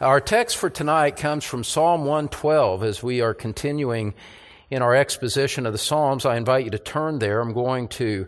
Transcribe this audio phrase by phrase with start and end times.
[0.00, 4.14] Our text for tonight comes from Psalm 112 as we are continuing
[4.70, 6.24] in our exposition of the Psalms.
[6.24, 7.38] I invite you to turn there.
[7.38, 8.26] I'm going to,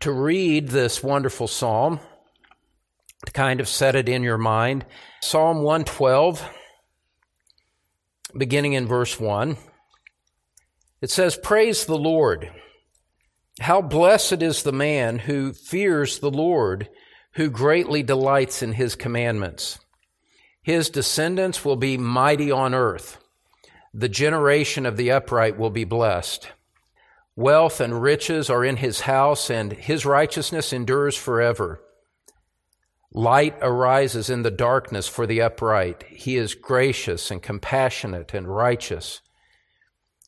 [0.00, 2.00] to read this wonderful psalm
[3.24, 4.84] to kind of set it in your mind.
[5.22, 6.46] Psalm 112,
[8.36, 9.56] beginning in verse 1.
[11.00, 12.50] It says, Praise the Lord.
[13.58, 16.90] How blessed is the man who fears the Lord,
[17.36, 19.78] who greatly delights in his commandments.
[20.66, 23.18] His descendants will be mighty on earth.
[23.94, 26.48] The generation of the upright will be blessed.
[27.36, 31.80] Wealth and riches are in his house, and his righteousness endures forever.
[33.12, 36.02] Light arises in the darkness for the upright.
[36.08, 39.20] He is gracious and compassionate and righteous.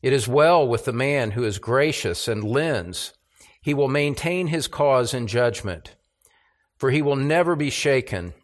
[0.02, 3.12] It is well with the man who is gracious and lends.
[3.61, 5.97] He will maintain his cause in judgment,
[6.77, 8.34] for he will never be shaken.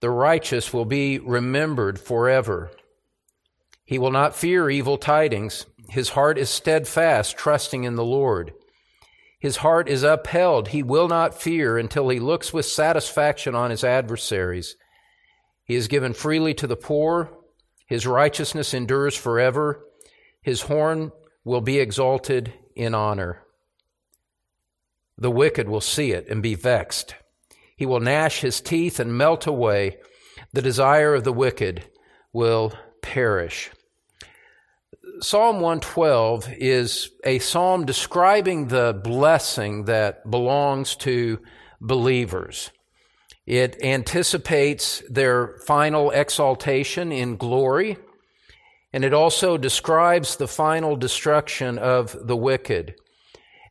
[0.00, 2.70] The righteous will be remembered forever.
[3.84, 5.66] He will not fear evil tidings.
[5.88, 8.52] His heart is steadfast, trusting in the Lord.
[9.40, 10.68] His heart is upheld.
[10.68, 14.76] He will not fear until he looks with satisfaction on his adversaries.
[15.64, 17.30] He is given freely to the poor.
[17.86, 19.84] His righteousness endures forever.
[20.42, 21.12] His horn
[21.44, 23.42] will be exalted in honor.
[25.16, 27.14] The wicked will see it and be vexed.
[27.78, 29.98] He will gnash his teeth and melt away.
[30.52, 31.84] The desire of the wicked
[32.32, 33.70] will perish.
[35.20, 41.38] Psalm 112 is a psalm describing the blessing that belongs to
[41.80, 42.72] believers.
[43.46, 47.96] It anticipates their final exaltation in glory,
[48.92, 52.96] and it also describes the final destruction of the wicked.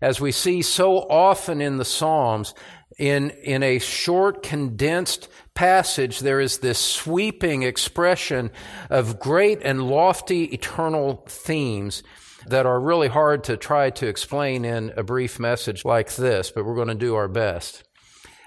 [0.01, 2.53] As we see so often in the Psalms,
[2.97, 8.51] in, in a short, condensed passage, there is this sweeping expression
[8.89, 12.03] of great and lofty eternal themes
[12.47, 16.65] that are really hard to try to explain in a brief message like this, but
[16.65, 17.83] we're going to do our best.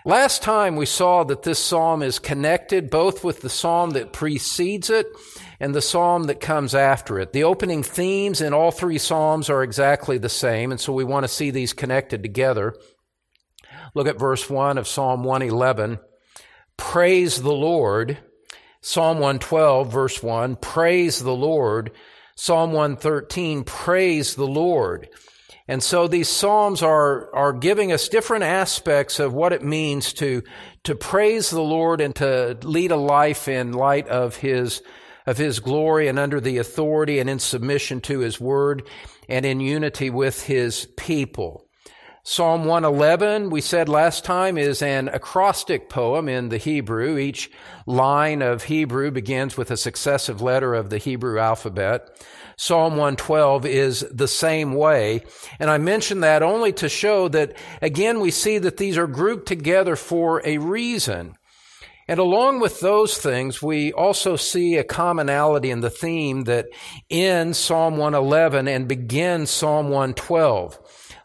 [0.06, 4.88] Last time we saw that this psalm is connected both with the psalm that precedes
[4.88, 5.06] it
[5.60, 7.34] and the psalm that comes after it.
[7.34, 11.24] The opening themes in all three psalms are exactly the same, and so we want
[11.24, 12.74] to see these connected together.
[13.94, 15.98] Look at verse 1 of Psalm 111.
[16.76, 18.18] Praise the Lord.
[18.80, 20.56] Psalm 112, verse 1.
[20.56, 21.92] Praise the Lord.
[22.36, 23.64] Psalm 113.
[23.64, 25.08] Praise the Lord.
[25.68, 30.42] And so these Psalms are, are giving us different aspects of what it means to,
[30.84, 34.82] to praise the Lord and to lead a life in light of His,
[35.26, 38.88] of His glory and under the authority and in submission to His Word
[39.28, 41.69] and in unity with His people.
[42.32, 47.18] Psalm 111, we said last time, is an acrostic poem in the Hebrew.
[47.18, 47.50] Each
[47.86, 52.08] line of Hebrew begins with a successive letter of the Hebrew alphabet.
[52.56, 55.22] Psalm 112 is the same way.
[55.58, 59.48] And I mention that only to show that, again, we see that these are grouped
[59.48, 61.34] together for a reason.
[62.06, 66.66] And along with those things, we also see a commonality in the theme that
[67.10, 70.78] ends Psalm 111 and begins Psalm 112.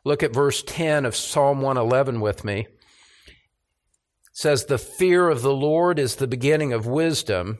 [0.05, 2.67] Look at verse 10 of Psalm 111 with me.
[3.27, 3.33] It
[4.31, 7.57] says, The fear of the Lord is the beginning of wisdom.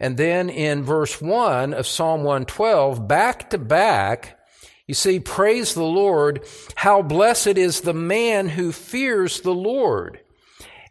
[0.00, 4.38] And then in verse 1 of Psalm 112, back to back,
[4.86, 6.46] you see, praise the Lord,
[6.76, 10.20] how blessed is the man who fears the Lord.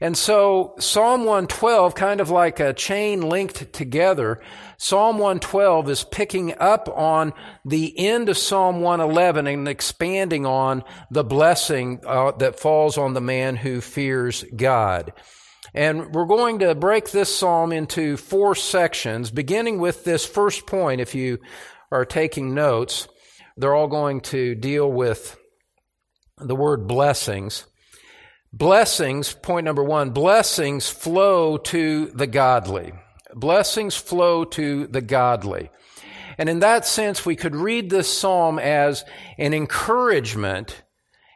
[0.04, 4.42] And so Psalm 112, kind of like a chain linked together,
[4.78, 7.32] Psalm 112 is picking up on
[7.64, 13.22] the end of Psalm 111 and expanding on the blessing uh, that falls on the
[13.22, 15.14] man who fears God.
[15.74, 21.00] And we're going to break this psalm into four sections, beginning with this first point.
[21.00, 21.40] If you
[21.94, 23.08] are taking notes,
[23.56, 25.38] they're all going to deal with
[26.40, 27.68] the word blessings.
[28.56, 32.94] Blessings, point number one, blessings flow to the godly.
[33.34, 35.72] Blessings flow to the godly.
[36.38, 39.06] And in that sense, we could read this psalm as
[39.40, 40.84] an encouragement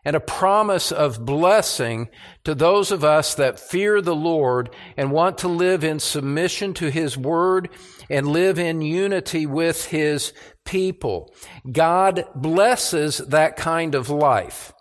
[0.05, 2.07] and a promise of blessing
[2.43, 6.91] to those of us that fear the Lord and want to live in submission to
[6.91, 7.69] His Word
[8.11, 10.33] and live in unity with His
[10.65, 11.33] people.
[11.71, 14.71] God blesses that kind of life.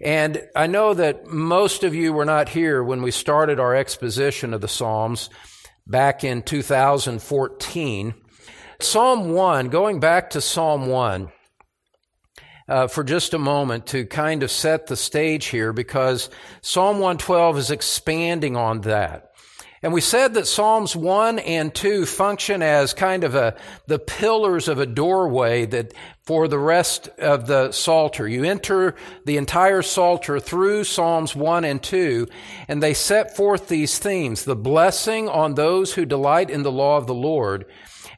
[0.00, 4.54] And I know that most of you were not here when we started our exposition
[4.54, 5.28] of the Psalms
[5.86, 8.14] back in 2014.
[8.80, 11.30] Psalm 1, going back to Psalm 1,
[12.66, 16.30] uh, for just a moment to kind of set the stage here because
[16.62, 19.26] Psalm 112 is expanding on that.
[19.82, 23.56] And we said that Psalms 1 and 2 function as kind of a,
[23.86, 25.94] the pillars of a doorway that
[26.30, 28.28] for the rest of the Psalter.
[28.28, 28.94] You enter
[29.24, 32.28] the entire Psalter through Psalms 1 and 2,
[32.68, 36.98] and they set forth these themes, the blessing on those who delight in the law
[36.98, 37.64] of the Lord,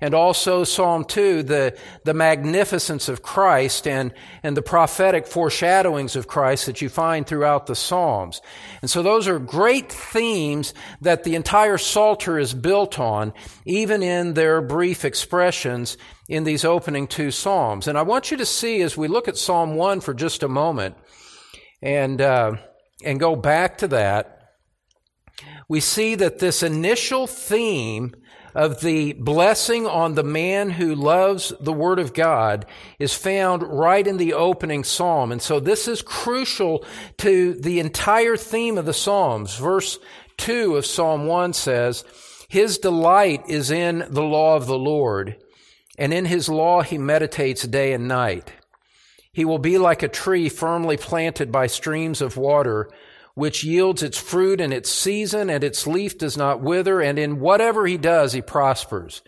[0.03, 4.13] and also Psalm 2, the, the magnificence of Christ and,
[4.43, 8.43] and the prophetic foreshadowings of Christ that you find throughout the Psalms.
[8.83, 13.33] And so those are great themes that the entire Psalter is built on,
[13.65, 15.97] even in their brief expressions
[16.33, 17.87] in these opening two Psalms.
[17.87, 20.49] And I want you to see as we look at Psalm 1 for just a
[20.49, 20.97] moment
[21.83, 22.55] and, uh,
[23.05, 24.55] and go back to that,
[25.69, 28.15] we see that this initial theme
[28.55, 32.65] of the blessing on the man who loves the Word of God
[32.99, 35.33] is found right in the opening psalm.
[35.33, 36.83] And so this is crucial
[37.19, 39.57] to the entire theme of the Psalms.
[39.57, 39.99] Verse
[40.39, 42.05] 2 of Psalm 1 says,
[42.49, 45.37] His delight is in the law of the Lord,
[46.03, 48.53] and in His law he meditates day and night.
[49.33, 52.91] He will be like a tree firmly planted by streams of water
[53.35, 57.41] which yields its fruit in its season, and its leaf does not wither, and in
[57.41, 59.23] whatever he does, he prospers.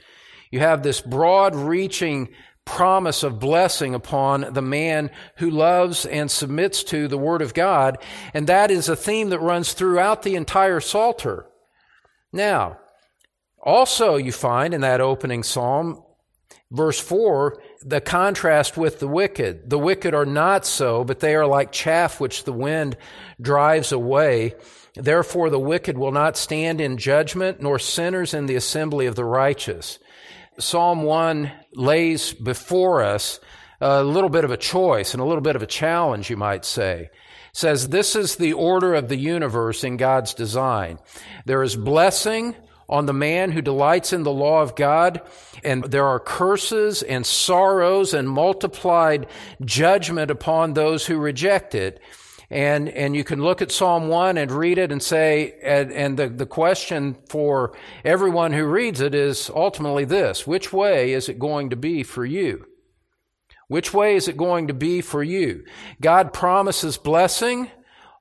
[0.51, 2.29] You have this broad reaching
[2.65, 7.99] promise of blessing upon the man who loves and submits to the Word of God,
[8.35, 11.47] and that is a theme that runs throughout the entire Psalter.
[12.33, 12.79] Now,
[13.63, 16.03] also you find in that opening psalm,
[16.75, 19.71] verse 4, the contrast with the wicked.
[19.71, 22.97] The wicked are not so, but they are like chaff which the wind
[23.41, 24.55] drives away.
[24.95, 29.25] Therefore, the wicked will not stand in judgment, nor sinners in the assembly of the
[29.25, 29.99] righteous.
[30.59, 33.41] Psalm 1 lays before us
[33.81, 36.65] a little bit of a choice and a little bit of a challenge, you might
[36.65, 37.11] say.
[37.53, 40.99] Says, This is the order of the universe in God's design.
[41.45, 42.57] There is blessing
[42.89, 45.23] on the man who delights in the law of God,
[45.65, 49.27] and there are curses and sorrows and multiplied
[49.65, 52.01] judgment upon those who reject it.
[52.51, 56.17] And, and you can look at Psalm 1 and read it and say, and, and
[56.17, 61.39] the, the question for everyone who reads it is ultimately this which way is it
[61.39, 62.67] going to be for you?
[63.69, 65.65] Which way is it going to be for you?
[66.01, 67.71] God promises blessing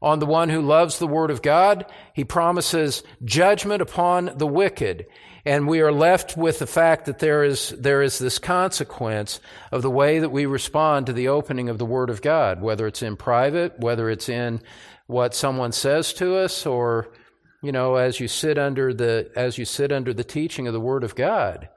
[0.01, 1.85] on the one who loves the Word of God.
[2.13, 5.05] He promises judgment upon the wicked.
[5.45, 9.41] And we are left with the fact that there is, there is this consequence
[9.71, 12.87] of the way that we respond to the opening of the Word of God, whether
[12.87, 14.61] it's in private, whether it's in
[15.07, 17.13] what someone says to us, or,
[17.61, 20.79] you know, as you sit under the, as you sit under the teaching of the
[20.79, 21.67] Word of God.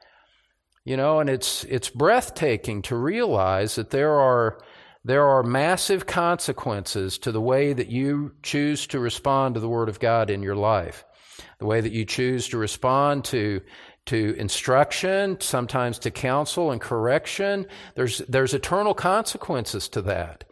[0.84, 4.60] You know, and it's, it's breathtaking to realize that there are,
[5.04, 9.88] there are massive consequences to the way that you choose to respond to the Word
[9.88, 11.04] of God in your life,
[11.58, 13.60] the way that you choose to respond to
[14.06, 17.66] to instruction, sometimes to counsel and correction.
[17.94, 20.44] There's there's eternal consequences to that.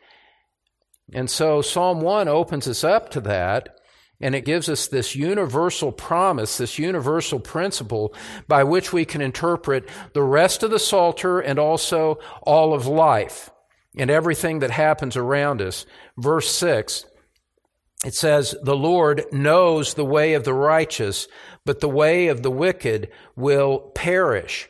[1.12, 3.78] And so Psalm 1 opens us up to that.
[4.20, 8.14] And it gives us this universal promise, this universal principle
[8.46, 13.50] by which we can interpret the rest of the Psalter and also all of life
[13.98, 15.84] and everything that happens around us.
[16.16, 17.06] Verse 6,
[18.04, 21.26] it says, The Lord knows the way of the righteous,
[21.64, 24.68] but the way of the wicked will perish.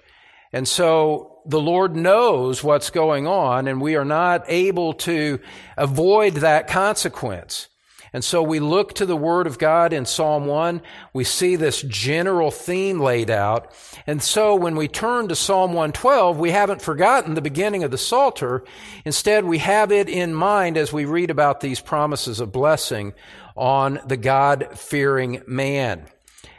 [0.52, 5.40] And so the Lord knows what's going on, and we are not able to
[5.76, 7.68] avoid that consequence.
[8.14, 10.80] And so we look to the Word of God in Psalm 1.
[11.12, 13.72] We see this general theme laid out.
[14.06, 17.98] And so when we turn to Psalm 112, we haven't forgotten the beginning of the
[17.98, 18.64] Psalter.
[19.04, 23.14] Instead, we have it in mind as we read about these promises of blessing
[23.56, 26.06] on the God-fearing man.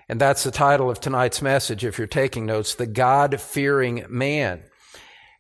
[0.09, 4.61] And that's the title of tonight's message, if you're taking notes, the God-fearing man.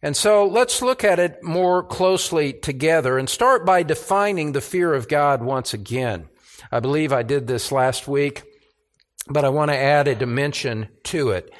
[0.05, 4.93] And so let's look at it more closely together and start by defining the fear
[4.93, 6.29] of God once again.
[6.71, 8.43] I believe I did this last week,
[9.27, 11.51] but I want to add a dimension to it.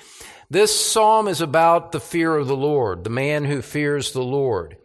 [0.48, 4.78] This psalm is about the fear of the Lord, the man who fears the Lord.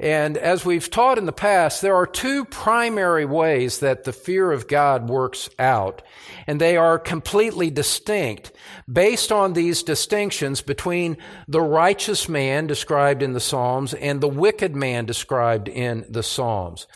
[0.00, 4.52] And as we've taught in the past, there are two primary ways that the fear
[4.52, 6.02] of God works out,
[6.46, 8.52] and they are completely distinct
[8.90, 11.16] based on these distinctions between
[11.48, 16.86] the righteous man described in the Psalms and the wicked man described in the Psalms.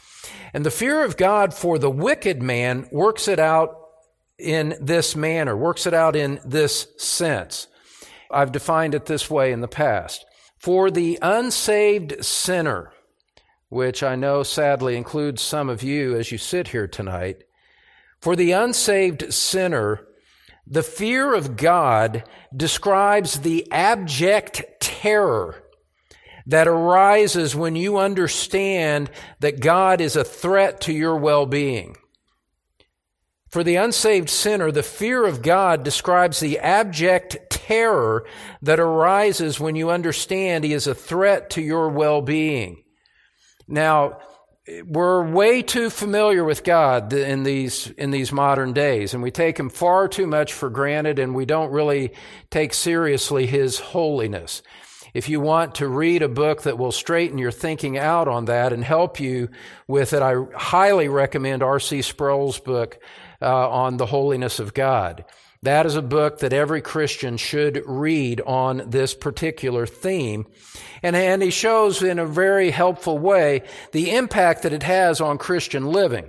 [0.55, 3.79] And the fear of God for the wicked man works it out
[4.39, 7.67] in this manner, works it out in this sense.
[8.31, 10.25] I've defined it this way in the past.
[10.62, 12.92] For the unsaved sinner,
[13.69, 17.42] which I know sadly includes some of you as you sit here tonight,
[18.21, 20.07] for the unsaved sinner,
[20.64, 22.23] the fear of God
[22.57, 25.64] describes the abject terror
[26.47, 31.97] that arises when you understand that God is a threat to your well-being.
[33.53, 38.25] For the unsaved sinner, the fear of God describes the abject terror
[38.63, 42.83] that arises when you understand He is a threat to your well-being.
[43.69, 44.21] Now,
[44.87, 49.61] we're way too familiar with God in these, in these modern days, and we take
[49.61, 52.15] Him far too much for granted, and we don't really
[52.49, 54.63] take seriously His holiness.
[55.13, 58.73] If you want to read a book that will straighten your thinking out on that
[58.73, 59.51] and help you
[59.87, 62.01] with it, I highly recommend R.C.
[62.01, 62.99] Sproul's book
[63.43, 65.25] uh, on the holiness of God.
[65.63, 70.47] That is a book that every Christian should read on this particular theme.
[71.05, 75.39] And, and he shows in a very helpful way the impact that it has on
[75.39, 76.27] Christian living.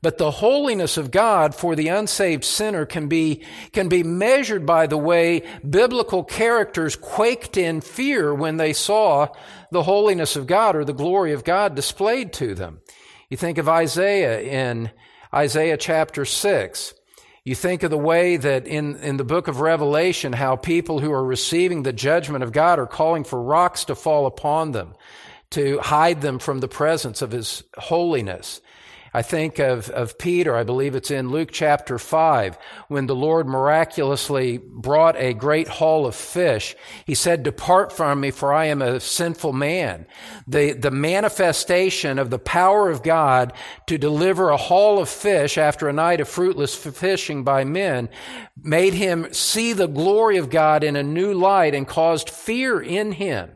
[0.00, 4.86] But the holiness of God for the unsaved sinner can be, can be measured by
[4.86, 9.28] the way biblical characters quaked in fear when they saw
[9.70, 12.80] the holiness of God or the glory of God displayed to them.
[13.28, 14.90] You think of Isaiah in
[15.36, 16.94] Isaiah chapter 6.
[17.44, 21.12] You think of the way that in, in the book of Revelation, how people who
[21.12, 24.94] are receiving the judgment of God are calling for rocks to fall upon them,
[25.50, 28.62] to hide them from the presence of His holiness.
[29.16, 32.58] I think of, of Peter, I believe it's in Luke chapter 5,
[32.88, 36.76] when the Lord miraculously brought a great haul of fish.
[37.06, 40.06] He said, Depart from me, for I am a sinful man.
[40.46, 43.54] The, the manifestation of the power of God
[43.86, 48.10] to deliver a haul of fish after a night of fruitless fishing by men
[48.62, 53.12] made him see the glory of God in a new light and caused fear in
[53.12, 53.52] him.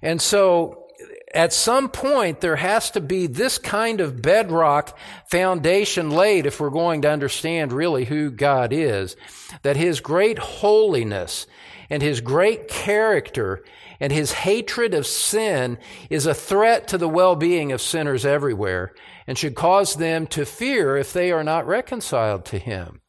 [0.00, 0.87] And so
[1.34, 4.96] at some point, there has to be this kind of bedrock
[5.30, 9.16] foundation laid if we're going to understand really who God is.
[9.62, 11.46] That His great holiness
[11.90, 13.64] and His great character
[14.00, 18.94] and His hatred of sin is a threat to the well-being of sinners everywhere
[19.26, 23.00] and should cause them to fear if they are not reconciled to Him.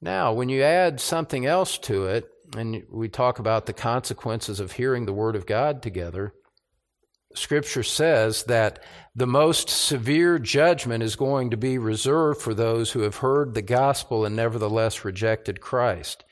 [0.00, 4.72] Now, when you add something else to it, and we talk about the consequences of
[4.72, 6.34] hearing the Word of God together,
[7.34, 8.82] Scripture says that
[9.14, 13.62] the most severe judgment is going to be reserved for those who have heard the
[13.62, 16.24] gospel and nevertheless rejected Christ.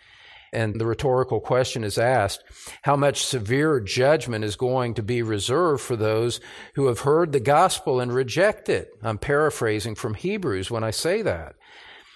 [0.52, 2.44] And the rhetorical question is asked,
[2.82, 6.40] how much severe judgment is going to be reserved for those
[6.74, 8.90] who have heard the gospel and reject it?
[9.02, 11.54] I'm paraphrasing from Hebrews when I say that.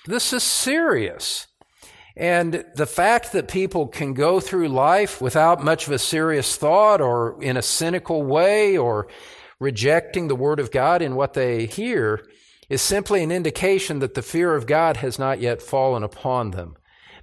[0.05, 1.47] This is serious.
[2.17, 7.03] And the fact that people can go through life without much of a serious thought
[7.03, 9.09] or in a cynical way or
[9.61, 12.27] rejecting the Word of God in what they hear
[12.71, 16.77] is simply an indication that the fear of God has not yet fallen upon them.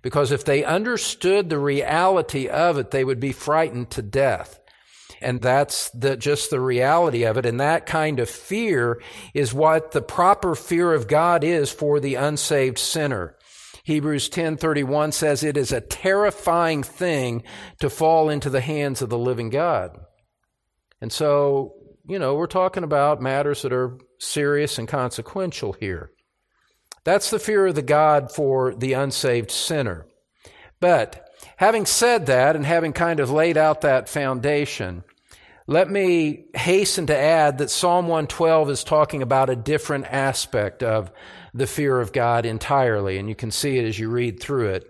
[0.04, 4.60] Because if they understood the reality of it, they would be frightened to death.
[5.22, 7.46] And that's the, just the reality of it.
[7.46, 9.02] And that kind of fear
[9.34, 13.36] is what the proper fear of God is for the unsaved sinner.
[13.84, 17.44] Hebrews 10:31 says it is a terrifying thing
[17.80, 19.98] to fall into the hands of the living God.
[21.02, 21.74] And so,
[22.08, 26.12] you know, we're talking about matters that are serious and consequential here.
[27.04, 30.06] That's the fear of the God for the unsaved sinner.
[30.80, 35.04] But having said that and having kind of laid out that foundation,
[35.68, 41.12] let me hasten to add that Psalm 112 is talking about a different aspect of
[41.54, 44.90] the fear of God entirely, and you can see it as you read through it.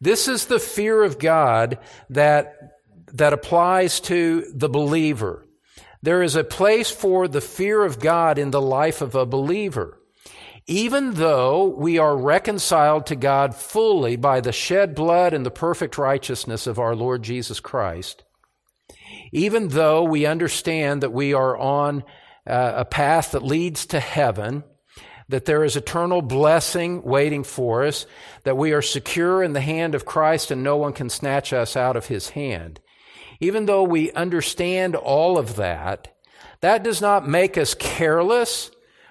[0.00, 2.56] This is the fear of God that,
[3.12, 5.46] that applies to the believer.
[6.02, 9.98] There is a place for the fear of God in the life of a believer.
[10.66, 15.98] Even though we are reconciled to God fully by the shed blood and the perfect
[15.98, 18.24] righteousness of our Lord Jesus Christ,
[19.32, 22.04] even though we understand that we are on
[22.46, 24.64] uh, a path that leads to heaven,
[25.28, 28.06] that there is eternal blessing waiting for us,
[28.42, 31.76] that we are secure in the hand of Christ and no one can snatch us
[31.76, 32.80] out of his hand.
[33.40, 36.14] even though we understand all of that,
[36.60, 38.70] that does not make us careless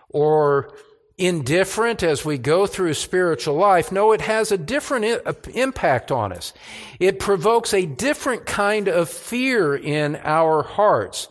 [0.10, 0.74] or
[1.20, 3.92] indifferent as we go through spiritual life.
[3.92, 5.06] No, it has a different
[5.54, 6.54] impact on us.
[7.00, 11.28] It provokes a different kind of fear in our hearts.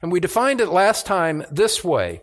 [0.00, 2.22] And we defined it last time this way.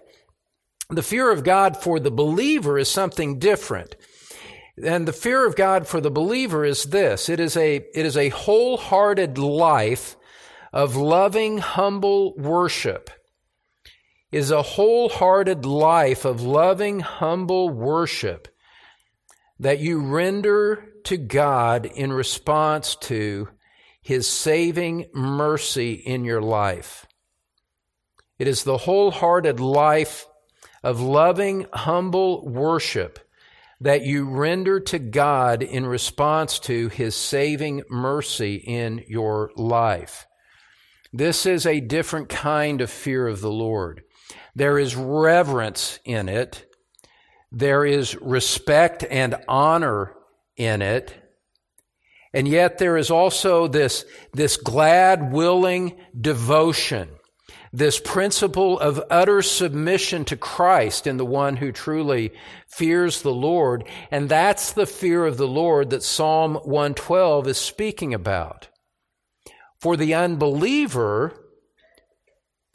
[0.90, 3.96] The fear of God for the believer is something different.
[4.82, 7.28] And the fear of God for the believer is this.
[7.28, 10.16] It is a, it is a wholehearted life
[10.72, 13.10] of loving, humble worship
[14.32, 18.48] is a wholehearted life of loving, humble worship
[19.60, 23.50] that you render to God in response to
[24.02, 27.06] His saving mercy in your life.
[28.38, 30.28] It is the wholehearted life
[30.84, 33.20] of loving, humble worship
[33.82, 40.28] that you render to God in response to His saving mercy in your life.
[41.12, 44.04] This is a different kind of fear of the Lord.
[44.60, 46.66] There is reverence in it.
[47.50, 50.13] There is respect and honor
[50.58, 51.16] in it.
[52.34, 57.08] And yet there is also this, this glad, willing devotion,
[57.72, 62.34] this principle of utter submission to Christ in the one who truly
[62.68, 63.86] fears the Lord.
[64.12, 68.68] And that's the fear of the Lord that Psalm 112 is speaking about.
[69.80, 71.49] For the unbeliever,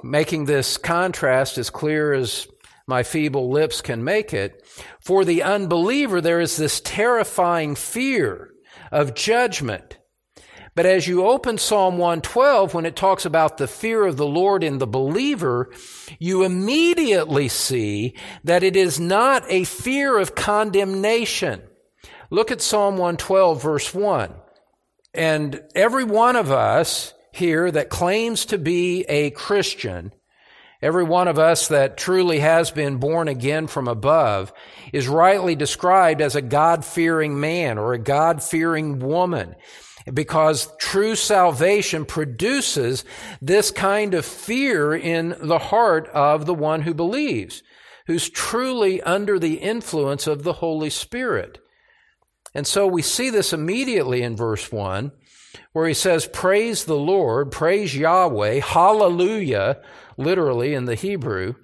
[0.05, 2.47] making this contrast as clear as
[2.87, 4.63] my feeble lips can make it.
[5.01, 8.51] For the unbeliever, there is this terrifying fear
[8.93, 9.99] of judgment.
[10.75, 14.65] But as you open Psalm 112, when it talks about the fear of the Lord
[14.65, 15.71] in the believer,
[16.19, 21.63] you immediately see that it is not a fear of condemnation.
[22.29, 24.35] Look at Psalm 112, verse 1.
[25.15, 30.13] And every one of us here that claims to be a Christian,
[30.81, 34.53] every one of us that truly has been born again from above,
[34.93, 39.55] is rightly described as a God-fearing man or a God-fearing woman
[40.13, 43.05] because true salvation produces
[43.41, 47.63] this kind of fear in the heart of the one who believes,
[48.07, 51.59] who's truly under the influence of the Holy Spirit.
[52.55, 55.11] And so we see this immediately in verse 1
[55.73, 59.81] where he says, Praise the Lord, praise Yahweh, hallelujah,
[60.17, 61.55] literally in the Hebrew.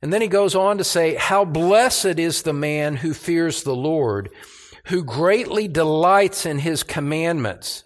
[0.00, 3.74] And then he goes on to say, How blessed is the man who fears the
[3.74, 4.30] Lord,
[4.86, 7.84] who greatly delights in his commandments.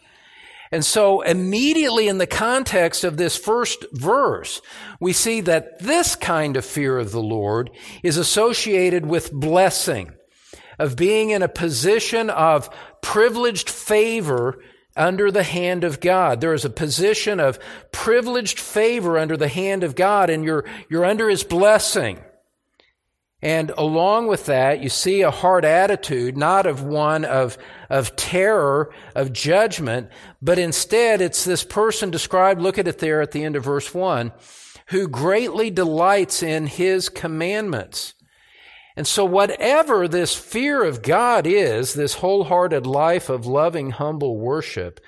[0.71, 4.62] And so immediately in the context of this first verse,
[5.01, 7.71] we see that this kind of fear of the Lord
[8.03, 10.12] is associated with blessing,
[10.79, 12.71] of being in a position of
[13.03, 14.62] privileged favor
[14.96, 16.40] under the hand of God.
[16.40, 17.59] There is a position of
[17.92, 22.18] privileged favor under the hand of God, and you're, you're under His blessing.
[23.44, 27.59] And along with that, you see a heart attitude, not of one of,
[27.90, 33.33] of terror, of judgment, but instead it's this person described, look at it there at
[33.33, 34.31] the end of verse 1,
[34.88, 38.14] who greatly delights in His commandments.
[38.96, 45.00] And so, whatever this fear of God is, this wholehearted life of loving, humble worship,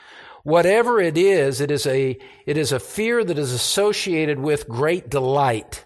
[0.43, 5.11] whatever it is, it is a, it is a fear that is associated with great
[5.11, 5.85] delight,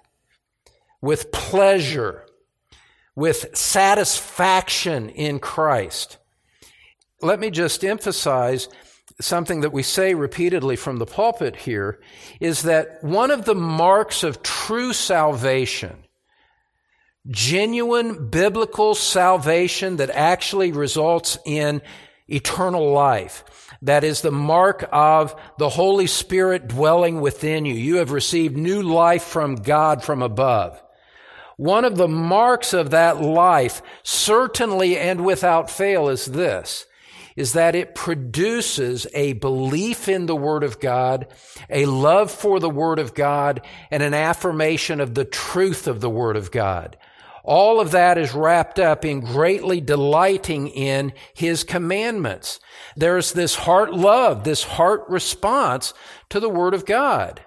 [1.01, 2.25] with pleasure,
[3.17, 6.19] with satisfaction in Christ.
[7.21, 8.69] Let me just emphasize
[9.21, 12.01] something that we say repeatedly from the pulpit here
[12.39, 16.05] is that one of the marks of true salvation
[17.29, 21.83] genuine biblical salvation that actually results in
[22.27, 23.45] eternal life.
[23.83, 27.75] That is the mark of the Holy Spirit dwelling within you.
[27.75, 30.83] You have received new life from God from above.
[31.57, 36.87] One of the marks of that life, certainly and without fail, is this,
[37.37, 41.27] is that it produces a belief in the Word of God,
[41.69, 43.61] a love for the Word of God,
[43.91, 46.97] and an affirmation of the truth of the Word of God.
[47.49, 52.61] All of that is wrapped up in greatly delighting in His commandments.
[52.95, 55.95] There's this heart love, this heart response
[56.29, 57.41] to the Word of God.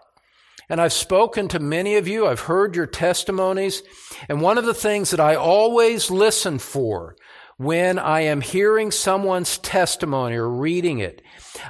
[0.67, 2.25] And I've spoken to many of you.
[2.25, 3.83] I've heard your testimonies.
[4.27, 7.15] And one of the things that I always listen for
[7.57, 11.21] when I am hearing someone's testimony or reading it,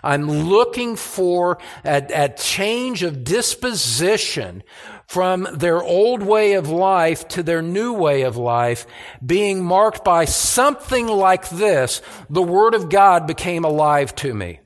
[0.01, 4.63] I'm looking for a, a change of disposition
[5.11, 8.87] from their old way of life to their new way of life,
[9.23, 14.61] being marked by something like this, the Word of God became alive to me.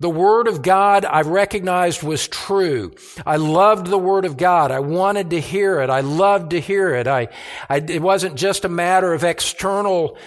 [0.00, 2.92] The Word of God I recognized was true.
[3.24, 4.72] I loved the Word of God.
[4.72, 5.90] I wanted to hear it.
[5.90, 7.06] I loved to hear it.
[7.06, 7.28] I,
[7.68, 10.18] I it wasn't just a matter of external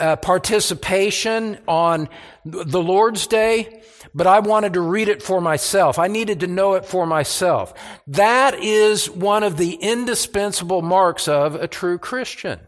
[0.00, 2.08] uh, participation on
[2.44, 3.82] the Lord's Day,
[4.16, 5.98] but I wanted to read it for myself.
[5.98, 7.74] I needed to know it for myself.
[8.06, 12.60] That is one of the indispensable marks of a true Christian.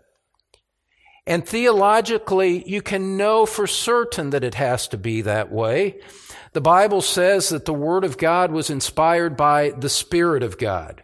[1.26, 6.00] And theologically, you can know for certain that it has to be that way
[6.52, 11.02] the Bible says that the Word of God was inspired by the Spirit of God.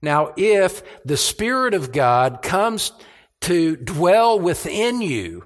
[0.00, 2.92] Now, if the Spirit of God comes
[3.42, 5.44] to dwell within you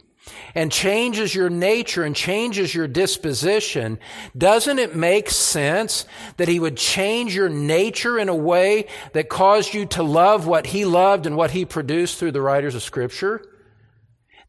[0.54, 3.98] and changes your nature and changes your disposition,
[4.36, 9.74] doesn't it make sense that He would change your nature in a way that caused
[9.74, 13.42] you to love what He loved and what He produced through the writers of Scripture?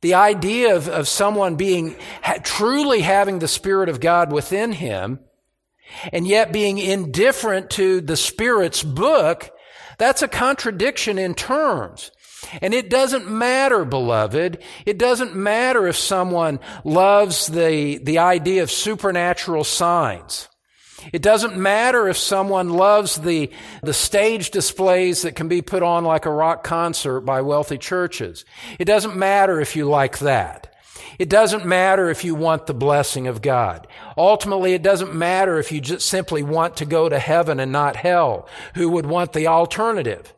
[0.02, 5.20] The idea of, of someone being ha, truly having the Spirit of God within him
[6.12, 9.50] and yet being indifferent to the Spirit's book,
[9.98, 12.12] that's a contradiction in terms.
[12.62, 14.64] And it doesn't matter, beloved.
[14.86, 20.50] It doesn't matter if someone loves the, the idea of supernatural signs.
[21.14, 23.52] It doesn't matter if someone loves the,
[23.84, 28.46] the stage displays that can be put on like a rock concert by wealthy churches.
[28.80, 30.74] It doesn't matter if you like that.
[31.20, 33.88] It doesn't matter if you want the blessing of God.
[34.18, 37.96] Ultimately, it doesn't matter if you just simply want to go to heaven and not
[37.96, 38.48] hell.
[38.76, 40.34] Who would want the alternative?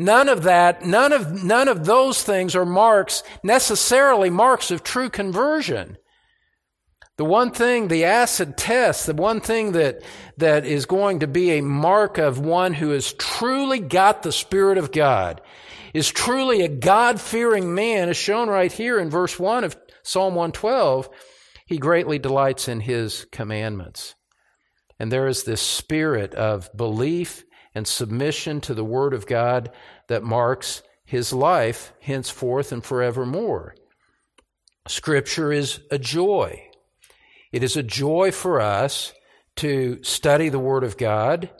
[0.00, 5.10] None of that, none of, none of those things are marks, necessarily marks of true
[5.10, 5.98] conversion.
[7.16, 10.04] The one thing, the acid test, the one thing that,
[10.36, 14.78] that is going to be a mark of one who has truly got the Spirit
[14.78, 15.40] of God,
[15.92, 20.36] is truly a God fearing man, is shown right here in verse 1 of Psalm
[20.36, 21.08] 112.
[21.66, 24.14] He greatly delights in his commandments.
[25.00, 27.44] And there is this spirit of belief
[27.78, 29.70] and submission to the Word of God
[30.08, 33.74] that marks his life henceforth and forevermore.
[34.88, 36.68] Scripture is a joy.
[37.52, 39.14] It is a joy for us
[39.56, 41.50] to study the Word of God.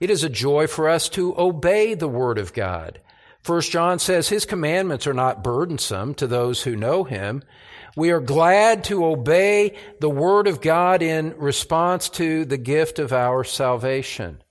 [0.00, 3.00] It is a joy for us to obey the Word of God.
[3.40, 7.42] First John says his commandments are not burdensome to those who know him.
[7.96, 13.12] We are glad to obey the Word of God in response to the gift of
[13.12, 14.42] our salvation.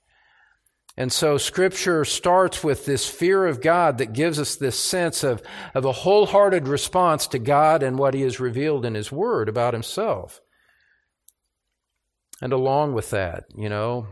[0.98, 5.40] And so scripture starts with this fear of God that gives us this sense of,
[5.72, 9.74] of a wholehearted response to God and what he has revealed in his word about
[9.74, 10.40] himself.
[12.42, 14.08] And along with that, you know,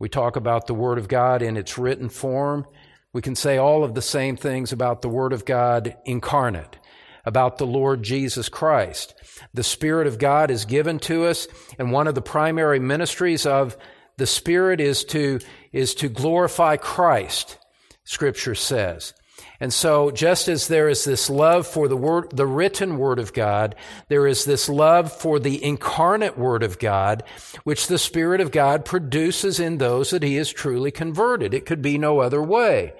[0.00, 2.66] we talk about the Word of God in its written form.
[3.12, 6.78] We can say all of the same things about the Word of God incarnate,
[7.24, 9.14] about the Lord Jesus Christ.
[9.54, 11.46] The Spirit of God is given to us,
[11.78, 13.76] and one of the primary ministries of
[14.16, 15.40] the Spirit is to,
[15.72, 17.58] is to glorify Christ,
[18.04, 19.14] Scripture says.
[19.60, 23.32] And so, just as there is this love for the word, the written word of
[23.32, 23.74] God,
[24.08, 27.22] there is this love for the incarnate word of God,
[27.62, 31.54] which the Spirit of God produces in those that He is truly converted.
[31.54, 32.94] It could be no other way.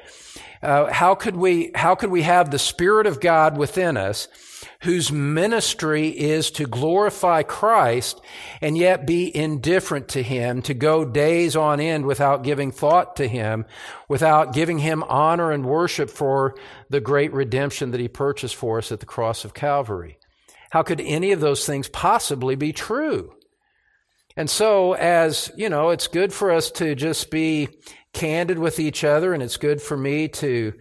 [0.62, 4.28] Uh, how could we, how could we have the Spirit of God within us
[4.84, 8.20] whose ministry is to glorify Christ
[8.60, 13.26] and yet be indifferent to Him, to go days on end without giving thought to
[13.26, 13.64] Him,
[14.08, 16.54] without giving Him honor and worship for
[16.90, 20.18] the great redemption that He purchased for us at the cross of Calvary.
[20.70, 23.32] How could any of those things possibly be true?
[24.36, 27.68] And so, as you know, it's good for us to just be
[28.12, 30.74] candid with each other, and it's good for me to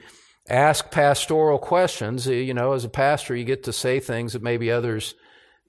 [0.49, 2.27] ask pastoral questions.
[2.27, 5.15] You know, as a pastor, you get to say things that maybe others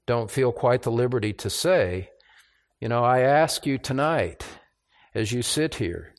[0.06, 2.10] don't feel quite the liberty to say.
[2.80, 4.44] You know, I ask you tonight,
[5.14, 6.14] as you sit here,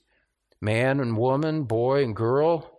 [0.61, 2.71] man and woman, boy and girl,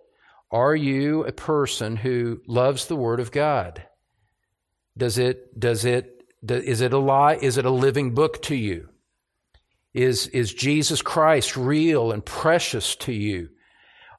[0.50, 3.84] are you a person who loves the Word of God?
[4.96, 7.34] Does it, does it, is it a lie?
[7.34, 8.88] Is it a living book to you?
[9.92, 13.50] Is, is Jesus Christ real and precious to you?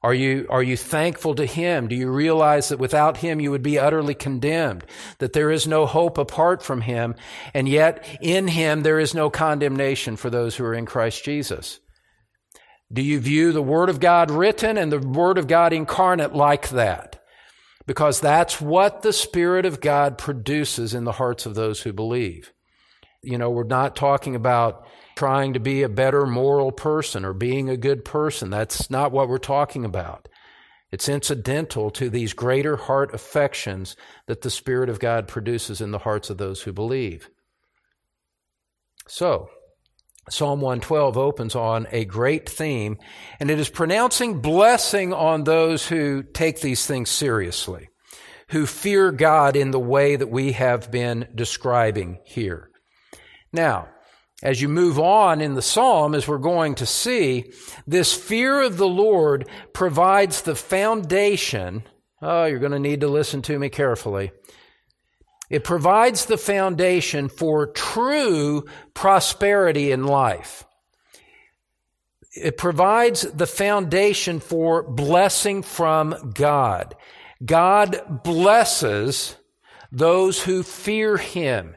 [0.02, 1.88] Are you, are you thankful to Him?
[1.88, 4.84] Do you realize that without Him you would be utterly condemned?
[5.18, 7.16] That there is no hope apart from Him,
[7.52, 11.80] and yet in Him there is no condemnation for those who are in Christ Jesus?
[12.92, 16.70] Do you view the Word of God written and the Word of God incarnate like
[16.70, 17.20] that?
[17.86, 22.52] Because that's what the Spirit of God produces in the hearts of those who believe.
[23.22, 24.86] You know, we're not talking about
[25.18, 28.50] trying to be a better moral person or being a good person.
[28.50, 30.28] That's not what we're talking about.
[30.92, 33.96] It's incidental to these greater heart affections
[34.28, 37.28] that the Spirit of God produces in the hearts of those who believe.
[39.08, 39.48] So,
[40.30, 42.96] Psalm 112 opens on a great theme,
[43.40, 47.88] and it is pronouncing blessing on those who take these things seriously,
[48.50, 52.70] who fear God in the way that we have been describing here.
[53.52, 53.88] Now,
[54.42, 57.50] as you move on in the psalm, as we're going to see,
[57.86, 61.82] this fear of the Lord provides the foundation.
[62.22, 64.30] Oh, you're going to need to listen to me carefully.
[65.50, 70.64] It provides the foundation for true prosperity in life.
[72.36, 76.94] It provides the foundation for blessing from God.
[77.44, 79.36] God blesses
[79.90, 81.74] those who fear Him.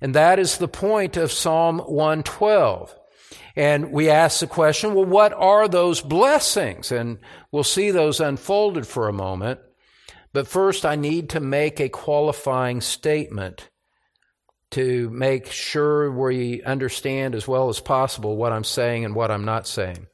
[0.00, 2.94] And that is the point of Psalm 112.
[3.56, 6.92] And we ask the question, well, what are those blessings?
[6.92, 7.18] And
[7.52, 9.60] we'll see those unfolded for a moment.
[10.32, 13.68] But first, I need to make a qualifying statement
[14.70, 19.44] to make sure we understand as well as possible what I'm saying and what I'm
[19.44, 20.06] not saying.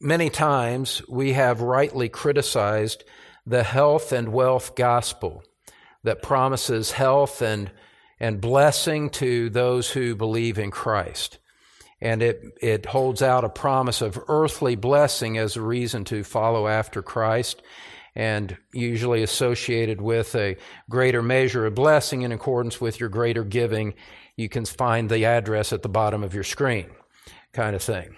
[0.00, 3.04] Many times we have rightly criticized
[3.44, 5.42] the health and wealth gospel
[6.04, 7.70] that promises health and
[8.20, 11.38] and blessing to those who believe in Christ.
[12.00, 16.66] And it, it holds out a promise of earthly blessing as a reason to follow
[16.68, 17.62] after Christ
[18.14, 20.56] and usually associated with a
[20.88, 23.94] greater measure of blessing in accordance with your greater giving.
[24.36, 26.90] You can find the address at the bottom of your screen,
[27.52, 28.14] kind of thing.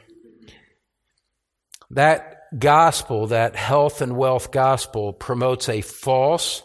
[1.90, 6.62] That gospel, that health and wealth gospel, promotes a false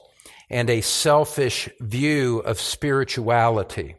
[0.51, 3.95] and a selfish view of spirituality.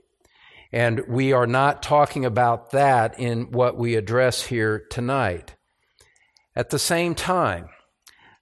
[0.71, 5.55] And we are not talking about that in what we address here tonight.
[6.55, 7.71] At the same time,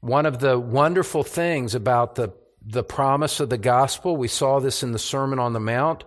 [0.00, 2.30] one of the wonderful things about the,
[2.66, 6.02] the promise of the gospel, we saw this in the Sermon on the Mount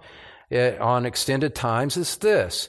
[0.51, 2.67] uh, on extended times, is this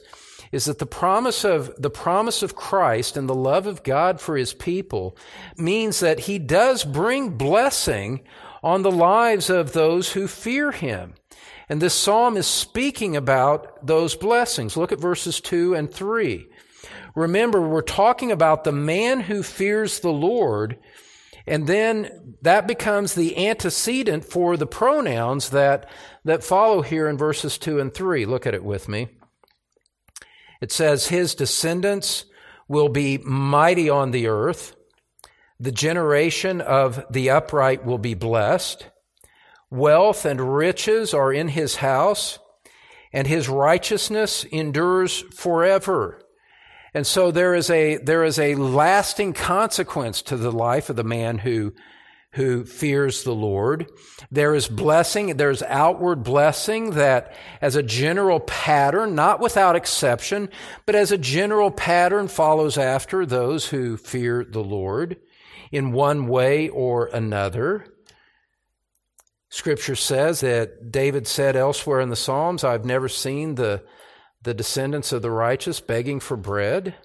[0.51, 4.37] is that the promise of the promise of Christ and the love of God for
[4.37, 5.17] his people
[5.57, 8.21] means that he does bring blessing
[8.65, 11.13] on the lives of those who fear him.
[11.69, 14.75] And this psalm is speaking about those blessings.
[14.75, 16.47] Look at verses 2 and 3.
[17.15, 20.79] Remember, we're talking about the man who fears the Lord,
[21.45, 25.87] and then that becomes the antecedent for the pronouns that,
[26.23, 28.25] that follow here in verses 2 and 3.
[28.25, 29.09] Look at it with me.
[30.59, 32.25] It says, His descendants
[32.67, 34.75] will be mighty on the earth.
[35.59, 38.89] The generation of the upright will be blessed.
[39.71, 42.39] Wealth and riches are in his house,
[43.13, 46.21] and his righteousness endures forever.
[46.93, 51.03] And so there is a, there is a lasting consequence to the life of the
[51.03, 51.73] man who,
[52.31, 53.89] who fears the Lord.
[54.29, 60.49] There is blessing, there's outward blessing that as a general pattern, not without exception,
[60.85, 65.17] but as a general pattern follows after those who fear the Lord
[65.71, 67.85] in one way or another.
[69.49, 73.83] Scripture says that David said elsewhere in the Psalms, I've never seen the,
[74.41, 76.95] the descendants of the righteous begging for bread.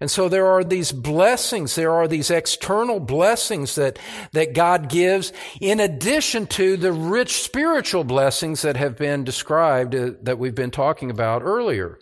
[0.00, 3.98] And so there are these blessings, there are these external blessings that,
[4.32, 10.12] that God gives in addition to the rich spiritual blessings that have been described uh,
[10.22, 11.98] that we've been talking about earlier.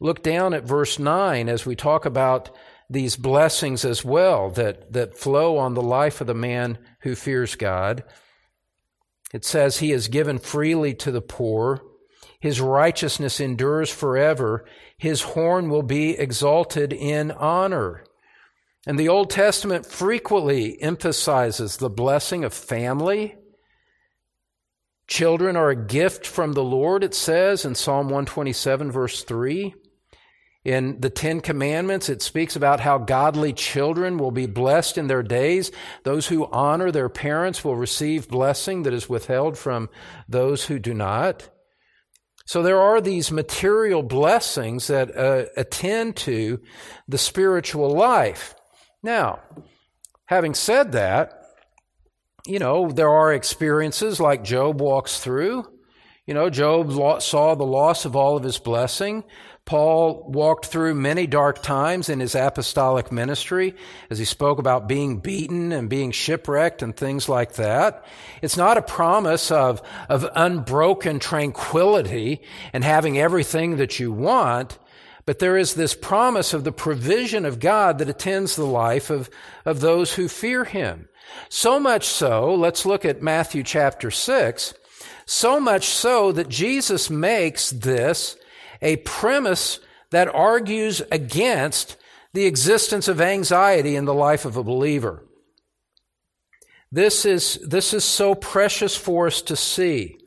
[0.00, 2.50] Look down at verse 9 as we talk about
[2.92, 7.56] these blessings as well that, that flow on the life of the man who fears
[7.56, 8.04] God.
[9.32, 11.82] It says, He is given freely to the poor.
[12.40, 14.64] His righteousness endures forever.
[14.98, 18.04] His horn will be exalted in honor.
[18.86, 23.36] And the Old Testament frequently emphasizes the blessing of family.
[25.06, 29.74] Children are a gift from the Lord, it says in Psalm 127, verse 3.
[30.64, 35.22] In the Ten Commandments, it speaks about how godly children will be blessed in their
[35.22, 35.72] days.
[36.04, 39.90] Those who honor their parents will receive blessing that is withheld from
[40.28, 41.48] those who do not.
[42.44, 46.60] So there are these material blessings that uh, attend to
[47.08, 48.54] the spiritual life.
[49.02, 49.40] Now,
[50.26, 51.42] having said that,
[52.46, 55.64] you know, there are experiences like Job walks through.
[56.26, 59.24] You know, Job saw the loss of all of his blessing.
[59.64, 63.74] Paul walked through many dark times in his apostolic ministry
[64.10, 68.04] as he spoke about being beaten and being shipwrecked and things like that.
[68.42, 74.78] It's not a promise of, of unbroken tranquility and having everything that you want,
[75.26, 79.30] but there is this promise of the provision of God that attends the life of,
[79.64, 81.08] of those who fear him.
[81.48, 84.74] So much so, let's look at Matthew chapter 6,
[85.24, 88.36] so much so that Jesus makes this
[88.82, 91.96] a premise that argues against
[92.34, 95.24] the existence of anxiety in the life of a believer.
[96.90, 100.18] This is, this is so precious for us to see.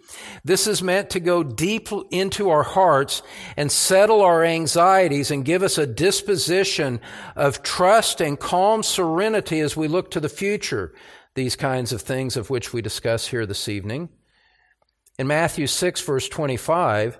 [0.44, 3.22] This is meant to go deep into our hearts
[3.58, 7.00] and settle our anxieties and give us a disposition
[7.36, 10.94] of trust and calm serenity as we look to the future.
[11.36, 14.10] These kinds of things of which we discuss here this evening.
[15.20, 17.20] In Matthew 6 verse 25,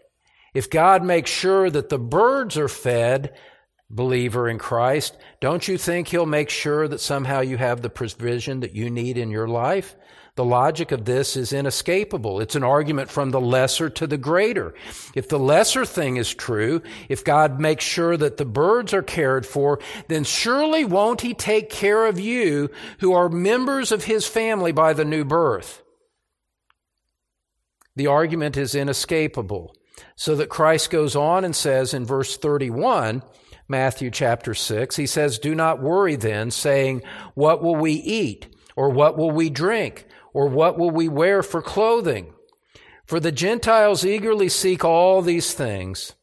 [0.53, 3.33] If God makes sure that the birds are fed,
[3.89, 8.59] believer in Christ, don't you think He'll make sure that somehow you have the provision
[8.61, 9.95] that you need in your life?
[10.35, 12.39] The logic of this is inescapable.
[12.39, 14.73] It's an argument from the lesser to the greater.
[15.13, 19.45] If the lesser thing is true, if God makes sure that the birds are cared
[19.45, 24.71] for, then surely won't He take care of you who are members of His family
[24.71, 25.83] by the new birth?
[27.97, 29.75] The argument is inescapable.
[30.15, 33.23] So that Christ goes on and says in verse 31,
[33.67, 37.03] Matthew chapter 6, he says, Do not worry then, saying,
[37.35, 38.47] What will we eat?
[38.75, 40.05] Or what will we drink?
[40.33, 42.33] Or what will we wear for clothing?
[43.05, 46.13] For the Gentiles eagerly seek all these things.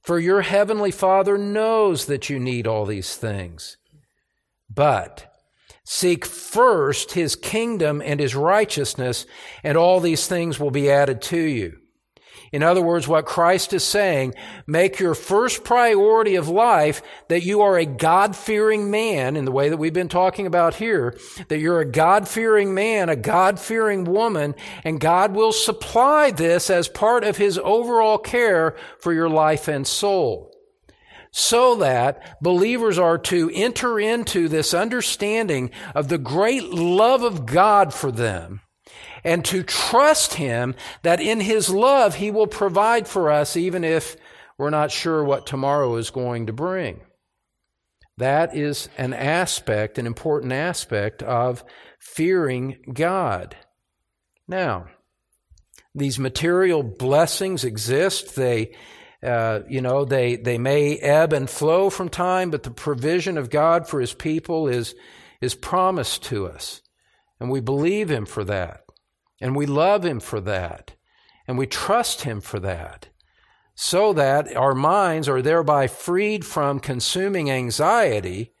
[0.00, 3.76] For your heavenly Father knows that you need all these things.
[4.68, 5.32] But
[5.84, 9.26] seek first his kingdom and his righteousness,
[9.62, 11.78] and all these things will be added to you.
[12.52, 14.34] In other words, what Christ is saying,
[14.66, 19.68] make your first priority of life that you are a God-fearing man in the way
[19.68, 24.54] that we've been talking about here, that you're a God-fearing man, a God-fearing woman,
[24.84, 29.86] and God will supply this as part of His overall care for your life and
[29.86, 30.50] soul.
[31.36, 37.92] So that believers are to enter into this understanding of the great love of God
[37.92, 38.60] for them
[39.22, 44.16] and to trust Him that in His love He will provide for us even if
[44.58, 47.00] we're not sure what tomorrow is going to bring.
[48.18, 51.64] That is an aspect, an important aspect of
[51.98, 53.56] fearing God.
[54.46, 54.86] Now,
[55.94, 58.36] these material blessings exist.
[58.36, 58.76] They,
[59.22, 63.50] uh, you know, they, they may ebb and flow from time, but the provision of
[63.50, 64.94] God for His people is,
[65.40, 66.82] is promised to us.
[67.40, 68.83] And we believe Him for that.
[69.40, 70.94] And we love Him for that.
[71.46, 73.08] And we trust Him for that.
[73.74, 78.52] So that our minds are thereby freed from consuming anxiety,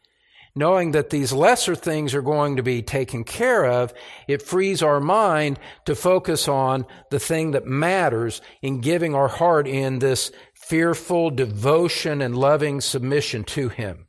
[0.56, 3.94] knowing that these lesser things are going to be taken care of.
[4.26, 9.68] It frees our mind to focus on the thing that matters in giving our heart
[9.68, 14.06] in this fearful devotion and loving submission to Him.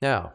[0.00, 0.34] Now,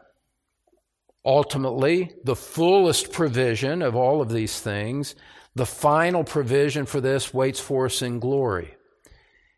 [1.24, 5.14] ultimately the fullest provision of all of these things,
[5.54, 8.76] the final provision for this waits for us in glory.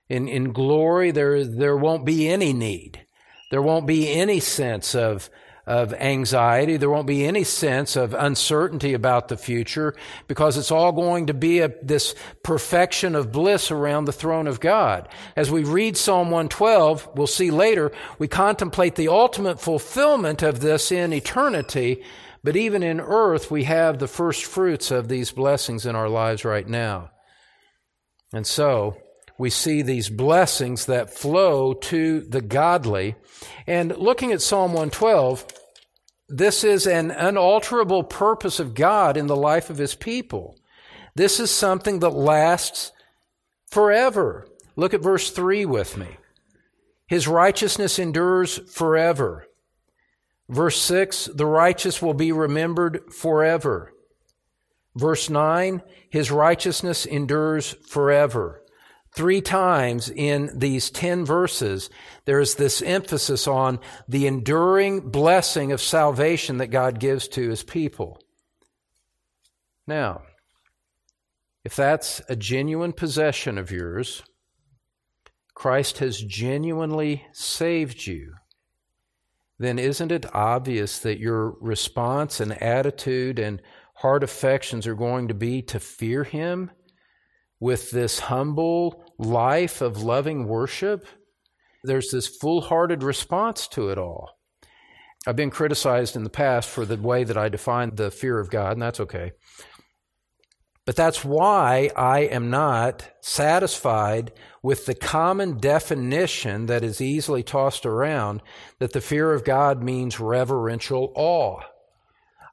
[0.09, 3.07] In, in glory, there, there won't be any need.
[3.50, 5.31] There won't be any sense of
[5.66, 6.77] of anxiety.
[6.77, 9.94] There won't be any sense of uncertainty about the future
[10.29, 14.61] because it's all going to be a, this perfection of bliss around the throne of
[14.61, 15.09] God.
[15.37, 20.92] As we read Psalm 112, we'll see later, we contemplate the ultimate fulfillment of this
[20.92, 22.03] in eternity.
[22.42, 26.44] But even in earth, we have the first fruits of these blessings in our lives
[26.44, 27.11] right now.
[28.35, 28.98] And so,
[29.38, 33.16] we see these blessings that flow to the godly.
[33.66, 35.47] And looking at Psalm 112,
[36.29, 40.57] this is an unalterable purpose of God in the life of his people.
[41.14, 42.92] This is something that lasts
[43.66, 44.47] forever.
[44.77, 46.16] Look at verse 3 with me.
[47.07, 49.47] His righteousness endures forever.
[50.49, 53.92] Verse 6, the righteous will be remembered forever.
[54.94, 58.63] Verse 9, his righteousness endures forever.
[59.15, 61.88] Three times in these 10 verses,
[62.25, 68.19] there's this emphasis on the enduring blessing of salvation that God gives to his people.
[69.87, 70.23] Now,
[71.65, 74.23] if that's a genuine possession of yours,
[75.54, 78.35] Christ has genuinely saved you,
[79.60, 83.62] then isn't it obvious that your response and attitude and
[83.94, 86.73] heart affections are going to be to fear Him
[87.60, 91.06] with this humble life of loving worship
[91.85, 94.38] there's this full hearted response to it all.
[95.27, 98.50] I've been criticized in the past for the way that I define the fear of
[98.50, 99.33] God, and that's okay.
[100.87, 107.87] But that's why I am not satisfied with the common definition that is easily tossed
[107.87, 108.42] around
[108.81, 111.60] that the fear of God means reverential awe.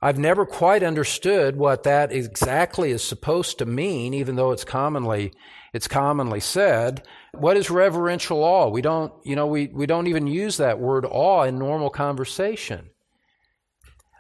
[0.02, 5.34] I've never quite understood what that exactly is supposed to mean, even though it's commonly,
[5.74, 7.04] it's commonly said.
[7.34, 8.68] What is reverential awe?
[8.68, 12.90] We don't, you know, we, we don't even use that word awe in normal conversation.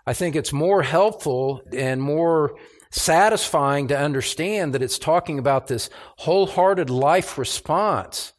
[0.06, 2.56] I think it's more helpful and more
[2.90, 8.34] satisfying to understand that it's talking about this wholehearted life response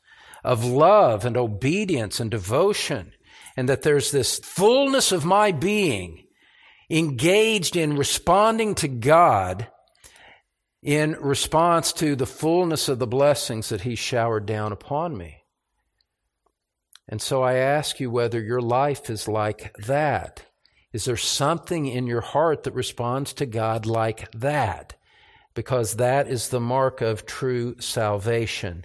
[0.45, 3.13] of love and obedience and devotion,
[3.57, 6.25] and that there's this fullness of my being
[6.91, 9.69] engaged in responding to God
[10.83, 15.45] in response to the fullness of the blessings that He showered down upon me.
[17.09, 20.45] And so I ask you whether your life is like that.
[20.93, 24.95] Is there something in your heart that responds to God like that?
[25.55, 28.85] Because that is the mark of true salvation.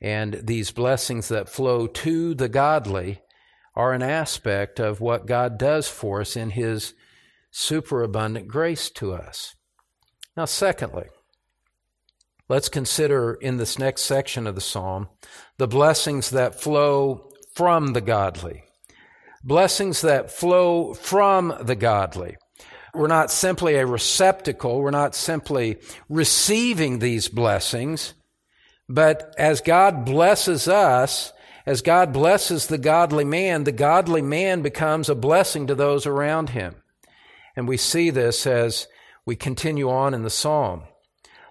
[0.00, 3.22] And these blessings that flow to the godly
[3.74, 6.94] are an aspect of what God does for us in His
[7.50, 9.54] superabundant grace to us.
[10.36, 11.06] Now, secondly,
[12.48, 15.08] let's consider in this next section of the psalm
[15.58, 18.64] the blessings that flow from the godly
[19.44, 22.36] blessings that flow from the godly.
[22.94, 25.78] We're not simply a receptacle, we're not simply
[26.08, 28.14] receiving these blessings,
[28.88, 31.32] but as God blesses us,
[31.64, 36.50] as God blesses the godly man, the godly man becomes a blessing to those around
[36.50, 36.74] him.
[37.56, 38.88] And we see this as
[39.24, 40.82] we continue on in the psalm.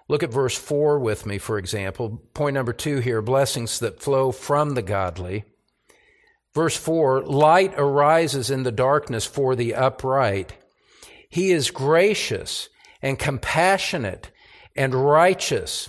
[0.08, 2.22] Look at verse 4 with me, for example.
[2.34, 5.44] Point number two here blessings that flow from the godly.
[6.54, 10.52] Verse 4 Light arises in the darkness for the upright.
[11.28, 12.68] He is gracious
[13.00, 14.30] and compassionate
[14.76, 15.88] and righteous.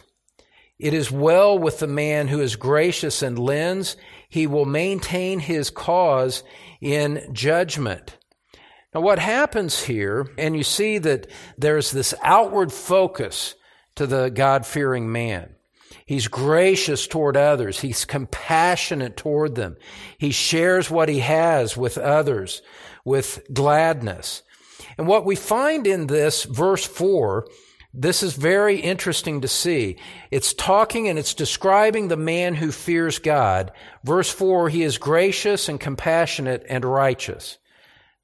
[0.80, 3.98] It is well with the man who is gracious and lends.
[4.30, 6.44] He will maintain his cause
[6.82, 8.18] in judgment.
[8.94, 11.28] Now, what happens here, and you see that
[11.58, 13.56] there's this outward focus
[13.96, 15.56] to the God fearing man.
[16.06, 17.80] He's gracious toward others.
[17.80, 19.78] He's compassionate toward them.
[20.18, 22.62] He shares what he has with others
[23.06, 24.44] with gladness.
[24.98, 27.48] And what we find in this verse 4,
[27.94, 29.98] this is very interesting to see.
[30.32, 33.72] It's talking and it's describing the man who fears God.
[34.04, 37.58] Verse 4, he is gracious and compassionate and righteous.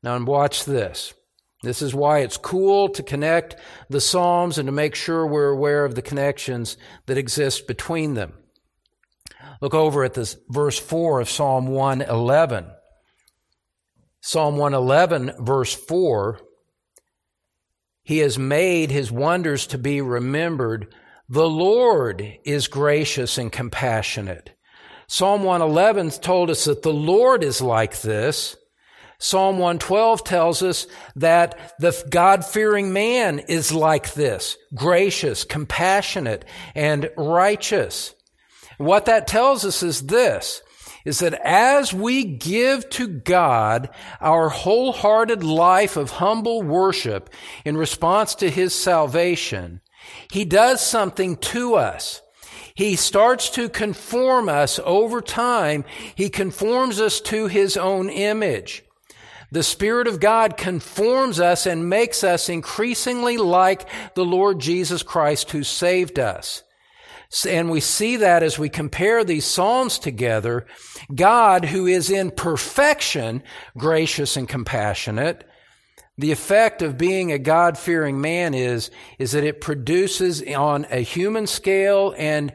[0.01, 1.13] Now, and watch this.
[1.61, 3.57] This is why it's cool to connect
[3.89, 8.33] the Psalms and to make sure we're aware of the connections that exist between them.
[9.61, 12.65] Look over at this verse 4 of Psalm 111.
[14.21, 16.39] Psalm 111, verse 4
[18.03, 20.93] He has made his wonders to be remembered.
[21.27, 24.51] The Lord is gracious and compassionate.
[25.07, 28.55] Psalm 111 told us that the Lord is like this.
[29.21, 37.09] Psalm 112 tells us that the God fearing man is like this gracious, compassionate, and
[37.17, 38.15] righteous.
[38.77, 40.61] What that tells us is this
[41.05, 43.89] is that as we give to God
[44.21, 47.29] our wholehearted life of humble worship
[47.65, 49.81] in response to His salvation,
[50.31, 52.21] He does something to us.
[52.75, 55.83] He starts to conform us over time.
[56.15, 58.83] He conforms us to His own image.
[59.51, 65.51] The Spirit of God conforms us and makes us increasingly like the Lord Jesus Christ
[65.51, 66.63] who saved us.
[67.47, 70.65] And we see that as we compare these Psalms together,
[71.13, 73.43] God, who is in perfection,
[73.77, 75.47] gracious and compassionate,
[76.17, 81.01] the effect of being a God fearing man is, is that it produces on a
[81.01, 82.51] human scale and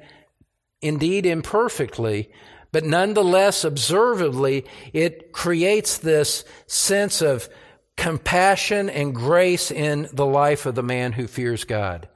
[0.82, 2.30] indeed imperfectly
[2.74, 7.48] but nonetheless, observably, it creates this sense of
[7.96, 12.08] compassion and grace in the life of the man who fears God.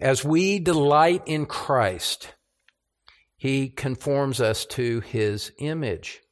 [0.00, 2.32] As we delight in Christ,
[3.36, 6.22] he conforms us to his image.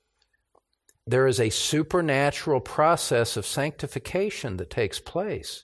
[1.06, 5.62] There is a supernatural process of sanctification that takes place.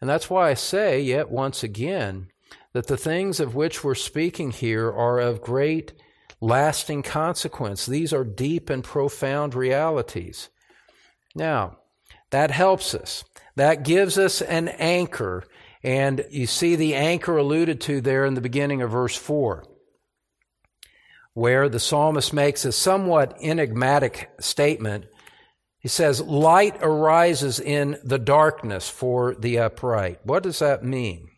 [0.00, 2.32] And that's why I say, yet once again,
[2.72, 5.92] that the things of which we're speaking here are of great
[6.40, 7.86] lasting consequence.
[7.86, 10.48] These are deep and profound realities.
[11.34, 11.78] Now,
[12.30, 13.24] that helps us.
[13.56, 15.44] That gives us an anchor.
[15.82, 19.64] And you see the anchor alluded to there in the beginning of verse 4.
[21.34, 25.06] where the psalmist makes a somewhat enigmatic statement.
[25.78, 30.18] He says, Light arises in the darkness for the upright.
[30.24, 31.28] What does that mean?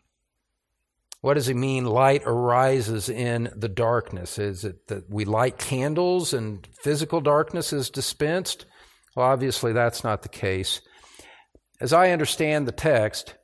[1.21, 4.39] What does he mean, light arises in the darkness?
[4.39, 8.65] Is it that we light candles and physical darkness is dispensed?
[9.15, 10.81] Well, obviously, that's not the case.
[11.79, 13.35] As I understand the text,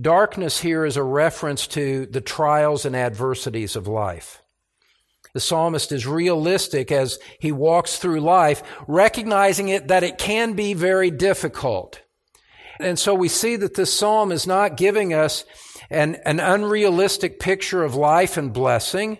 [0.00, 4.42] darkness here is a reference to the trials and adversities of life.
[5.32, 10.74] The psalmist is realistic as he walks through life, recognizing it that it can be
[10.74, 12.00] very difficult.
[12.80, 15.44] And so we see that this psalm is not giving us
[15.90, 19.18] an, an unrealistic picture of life and blessing.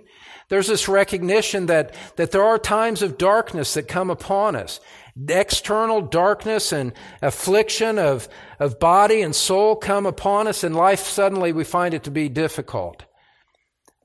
[0.48, 4.80] There's this recognition that, that there are times of darkness that come upon us.
[5.28, 6.92] External darkness and
[7.22, 12.04] affliction of, of body and soul come upon us, and life suddenly we find it
[12.04, 13.04] to be difficult.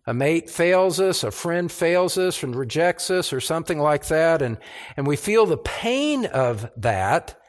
[0.08, 4.44] A mate fails us, a friend fails us and rejects us, or something like that,
[4.44, 4.60] and,
[4.96, 7.40] and we feel the pain of that.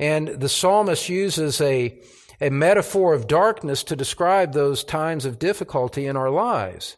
[0.00, 2.00] And the psalmist uses a,
[2.40, 6.96] a metaphor of darkness to describe those times of difficulty in our lives.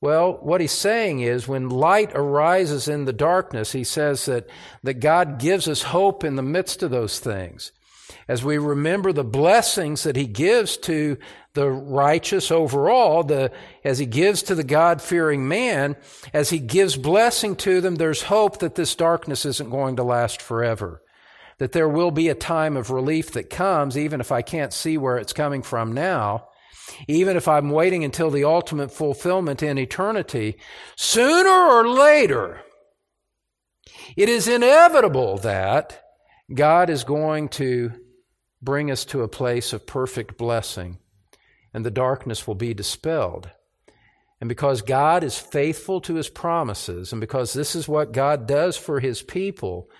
[0.00, 4.48] Well, what he's saying is when light arises in the darkness, he says that,
[4.82, 7.72] that God gives us hope in the midst of those things.
[8.28, 11.16] As we remember the blessings that he gives to
[11.54, 13.50] the righteous overall, the,
[13.84, 15.96] as he gives to the God fearing man,
[16.34, 20.42] as he gives blessing to them, there's hope that this darkness isn't going to last
[20.42, 21.02] forever
[21.58, 24.98] that there will be a time of relief that comes, even if I can't see
[24.98, 26.48] where it's coming from now,
[27.08, 30.56] even if I'm waiting until the ultimate fulfillment in eternity,
[30.96, 32.60] sooner or later,
[34.16, 36.02] it is inevitable that
[36.52, 37.92] God is going to
[38.62, 40.98] bring us to a place of perfect blessing
[41.76, 43.50] and the darkness will be dispelled.
[44.40, 48.76] And because God is faithful to his promises, and because this is what God does
[48.76, 49.90] for his people,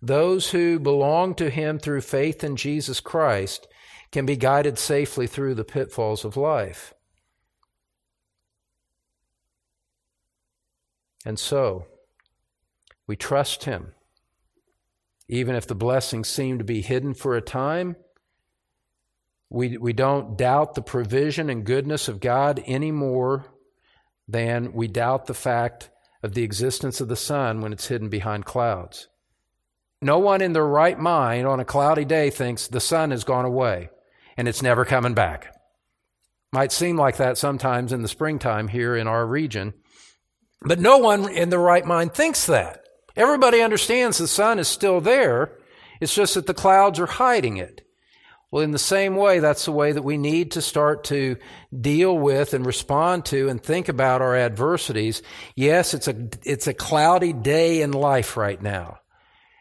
[0.00, 3.66] those who belong to Him through faith in Jesus Christ
[4.12, 6.94] can be guided safely through the pitfalls of life.
[11.24, 11.86] And so,
[13.06, 13.92] we trust Him.
[15.28, 17.96] Even if the blessings seem to be hidden for a time,
[19.50, 23.46] we, we don't doubt the provision and goodness of God any more
[24.26, 25.90] than we doubt the fact
[26.22, 29.08] of the existence of the sun when it's hidden behind clouds.
[30.00, 33.44] No one in their right mind on a cloudy day thinks the sun has gone
[33.44, 33.90] away
[34.36, 35.54] and it's never coming back.
[36.52, 39.74] Might seem like that sometimes in the springtime here in our region,
[40.62, 42.84] but no one in their right mind thinks that.
[43.16, 45.58] Everybody understands the sun is still there.
[46.00, 47.84] It's just that the clouds are hiding it.
[48.50, 51.36] Well, in the same way, that's the way that we need to start to
[51.78, 55.20] deal with and respond to and think about our adversities.
[55.54, 59.00] Yes, it's a, it's a cloudy day in life right now.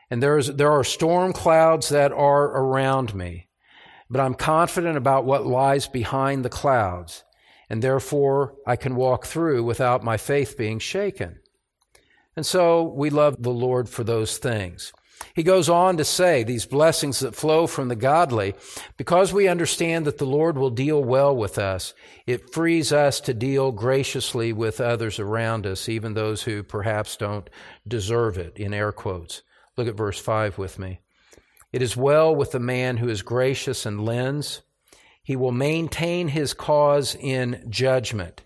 [0.09, 3.47] And there's, there are storm clouds that are around me.
[4.09, 7.23] But I'm confident about what lies behind the clouds.
[7.69, 11.39] And therefore, I can walk through without my faith being shaken.
[12.35, 14.93] And so we love the Lord for those things.
[15.33, 18.53] He goes on to say these blessings that flow from the godly,
[18.97, 21.93] because we understand that the Lord will deal well with us,
[22.27, 27.49] it frees us to deal graciously with others around us, even those who perhaps don't
[27.87, 29.41] deserve it, in air quotes.
[29.77, 30.99] Look at verse 5 with me.
[31.71, 34.61] It is well with the man who is gracious and lends.
[35.23, 38.43] He will maintain his cause in judgment.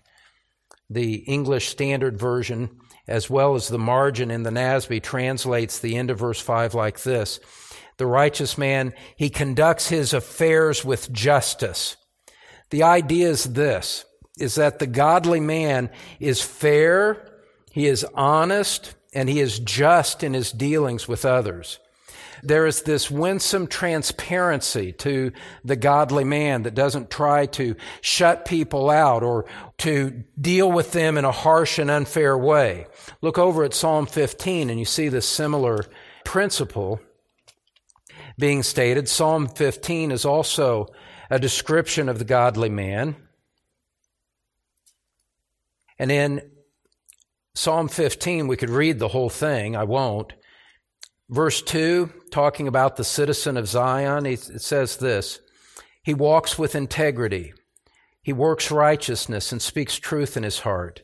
[0.90, 6.10] The English Standard Version, as well as the margin in the NASB, translates the end
[6.10, 7.40] of verse 5 like this
[7.96, 11.96] The righteous man, he conducts his affairs with justice.
[12.70, 14.04] The idea is this
[14.38, 17.28] is that the godly man is fair,
[17.70, 21.78] he is honest, and he is just in his dealings with others.
[22.44, 25.30] There is this winsome transparency to
[25.64, 29.44] the godly man that doesn't try to shut people out or
[29.78, 32.86] to deal with them in a harsh and unfair way.
[33.20, 35.84] Look over at Psalm 15 and you see this similar
[36.24, 37.00] principle
[38.38, 39.08] being stated.
[39.08, 40.88] Psalm 15 is also
[41.30, 43.14] a description of the godly man.
[45.96, 46.51] And in
[47.54, 49.76] Psalm 15, we could read the whole thing.
[49.76, 50.32] I won't.
[51.28, 55.40] Verse 2, talking about the citizen of Zion, it says this
[56.02, 57.52] He walks with integrity,
[58.22, 61.02] he works righteousness and speaks truth in his heart.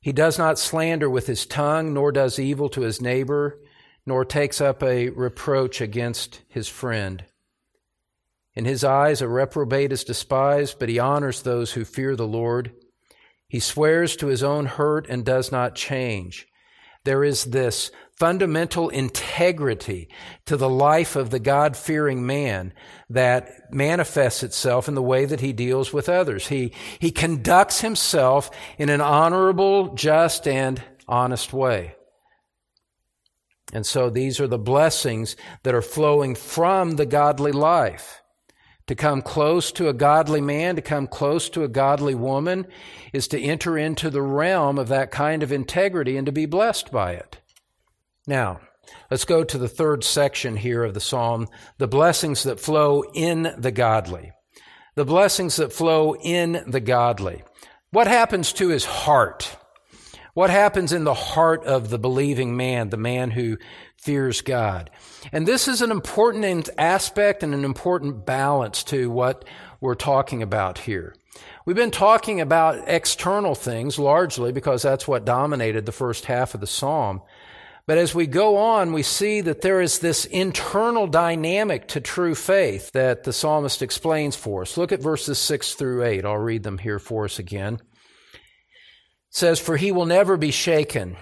[0.00, 3.60] He does not slander with his tongue, nor does evil to his neighbor,
[4.06, 7.24] nor takes up a reproach against his friend.
[8.54, 12.72] In his eyes, a reprobate is despised, but he honors those who fear the Lord.
[13.52, 16.46] He swears to his own hurt and does not change.
[17.04, 20.08] There is this fundamental integrity
[20.46, 22.72] to the life of the God fearing man
[23.10, 26.46] that manifests itself in the way that he deals with others.
[26.48, 31.94] He, he conducts himself in an honorable, just, and honest way.
[33.74, 38.21] And so these are the blessings that are flowing from the godly life.
[38.92, 42.66] To come close to a godly man, to come close to a godly woman,
[43.14, 46.92] is to enter into the realm of that kind of integrity and to be blessed
[46.92, 47.40] by it.
[48.26, 48.60] Now,
[49.10, 53.54] let's go to the third section here of the psalm the blessings that flow in
[53.56, 54.32] the godly.
[54.94, 57.44] The blessings that flow in the godly.
[57.92, 59.56] What happens to his heart?
[60.34, 63.56] What happens in the heart of the believing man, the man who
[64.02, 64.90] fears God?
[65.32, 69.44] And this is an important aspect and an important balance to what
[69.80, 71.14] we're talking about here.
[71.64, 76.60] We've been talking about external things largely because that's what dominated the first half of
[76.60, 77.22] the psalm.
[77.86, 82.34] But as we go on, we see that there is this internal dynamic to true
[82.34, 84.76] faith that the psalmist explains for us.
[84.76, 86.24] Look at verses 6 through 8.
[86.24, 87.80] I'll read them here for us again
[89.32, 91.16] says, For he will never be shaken.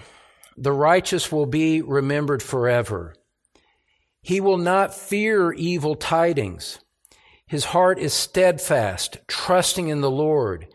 [0.57, 3.15] The righteous will be remembered forever.
[4.21, 6.79] He will not fear evil tidings.
[7.47, 10.67] His heart is steadfast, trusting in the Lord.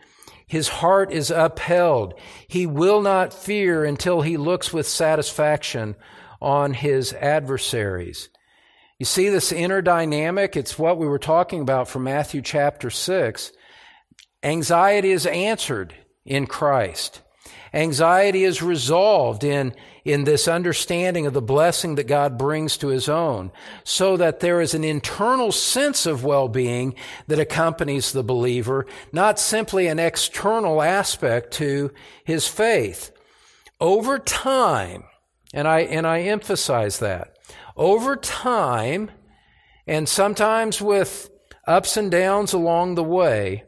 [0.46, 2.14] His heart is upheld.
[2.48, 5.96] He will not fear until he looks with satisfaction
[6.40, 8.28] on his adversaries.
[8.98, 10.56] You see this inner dynamic?
[10.56, 13.52] It's what we were talking about from Matthew chapter 6.
[14.42, 17.22] Anxiety is answered in Christ.
[17.74, 23.08] Anxiety is resolved in, in this understanding of the blessing that God brings to his
[23.08, 23.50] own,
[23.84, 26.94] so that there is an internal sense of well-being
[27.26, 31.92] that accompanies the believer, not simply an external aspect to
[32.24, 33.10] his faith.
[33.80, 35.04] Over time,
[35.52, 37.36] and I, and I emphasize that,
[37.76, 39.10] over time,
[39.86, 41.30] and sometimes with
[41.66, 43.64] ups and downs along the way,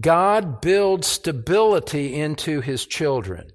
[0.00, 3.52] God builds stability into his children.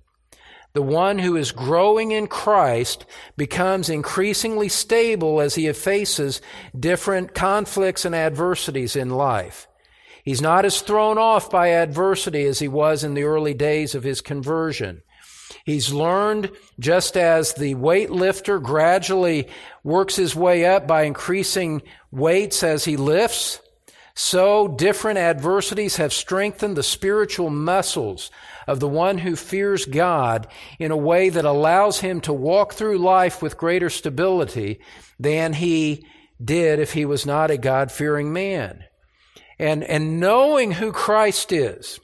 [0.74, 6.40] The one who is growing in Christ becomes increasingly stable as he faces
[6.80, 9.68] different conflicts and adversities in life.
[10.24, 14.04] He's not as thrown off by adversity as he was in the early days of
[14.04, 15.02] his conversion.
[15.66, 19.48] He's learned just as the weightlifter gradually
[19.84, 21.82] works his way up by increasing
[22.12, 23.62] weights as he lifts,
[24.20, 28.32] so different adversities have strengthened the spiritual muscles
[28.66, 30.48] of the one who fears God
[30.80, 34.80] in a way that allows him to walk through life with greater stability
[35.20, 36.04] than he
[36.44, 38.86] did if he was not a God fearing man.
[39.60, 42.00] And, and knowing who Christ is,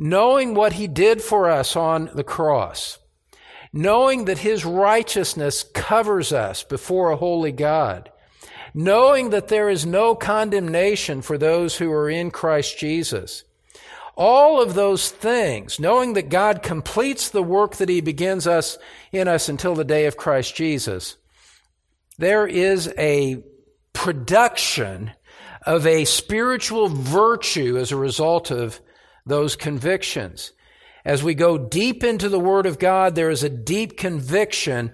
[0.00, 2.98] knowing what he did for us on the cross,
[3.72, 8.10] knowing that his righteousness covers us before a holy God,
[8.76, 13.42] knowing that there is no condemnation for those who are in Christ Jesus.
[14.18, 18.76] All of those things, knowing that God completes the work that He begins us
[19.12, 21.16] in us until the day of Christ Jesus,
[22.18, 23.42] there is a
[23.94, 25.12] production
[25.64, 28.78] of a spiritual virtue as a result of
[29.24, 30.52] those convictions.
[31.02, 34.92] As we go deep into the Word of God, there is a deep conviction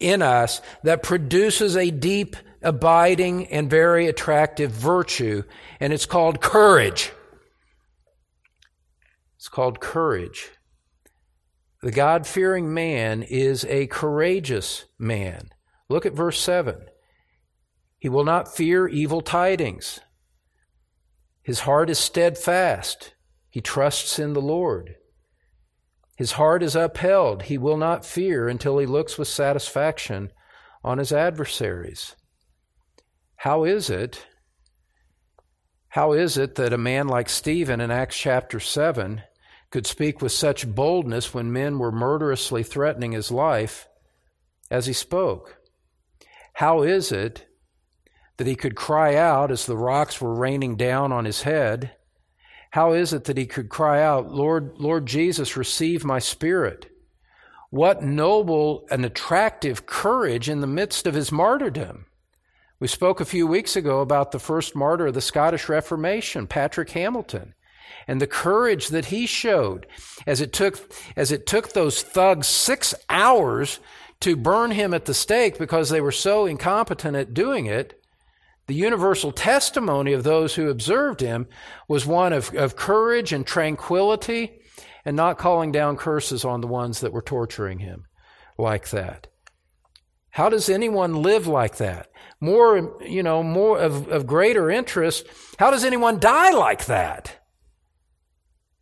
[0.00, 5.42] in us that produces a deep abiding and very attractive virtue,
[5.78, 7.12] and it's called courage.
[9.36, 10.50] It's called courage.
[11.82, 15.48] The God fearing man is a courageous man.
[15.88, 16.76] Look at verse 7.
[17.98, 20.00] He will not fear evil tidings.
[21.42, 23.14] His heart is steadfast.
[23.48, 24.96] He trusts in the Lord.
[26.16, 27.44] His heart is upheld.
[27.44, 30.32] He will not fear until he looks with satisfaction
[30.84, 32.14] on his adversaries.
[33.40, 34.26] How is it?
[35.88, 39.22] How is it that a man like Stephen in Acts chapter 7
[39.70, 43.88] could speak with such boldness when men were murderously threatening his life
[44.70, 45.56] as he spoke?
[46.52, 47.46] How is it
[48.36, 51.92] that he could cry out as the rocks were raining down on his head?
[52.72, 56.90] How is it that he could cry out, Lord, Lord Jesus, receive my spirit?
[57.70, 62.04] What noble and attractive courage in the midst of his martyrdom.
[62.80, 66.90] We spoke a few weeks ago about the first martyr of the Scottish Reformation, Patrick
[66.90, 67.54] Hamilton,
[68.08, 69.86] and the courage that he showed
[70.26, 73.80] as it took, as it took those thugs six hours
[74.20, 78.02] to burn him at the stake because they were so incompetent at doing it.
[78.66, 81.48] The universal testimony of those who observed him
[81.86, 84.58] was one of, of courage and tranquility
[85.04, 88.04] and not calling down curses on the ones that were torturing him
[88.56, 89.26] like that.
[90.30, 92.09] How does anyone live like that?
[92.40, 95.26] More, you know, more of, of greater interest,
[95.58, 97.36] how does anyone die like that?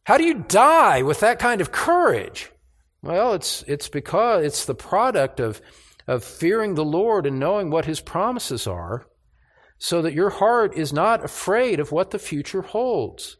[0.05, 2.51] How do you die with that kind of courage?
[3.03, 5.61] Well, it's, it's because it's the product of,
[6.07, 9.07] of fearing the Lord and knowing what his promises are
[9.79, 13.37] so that your heart is not afraid of what the future holds.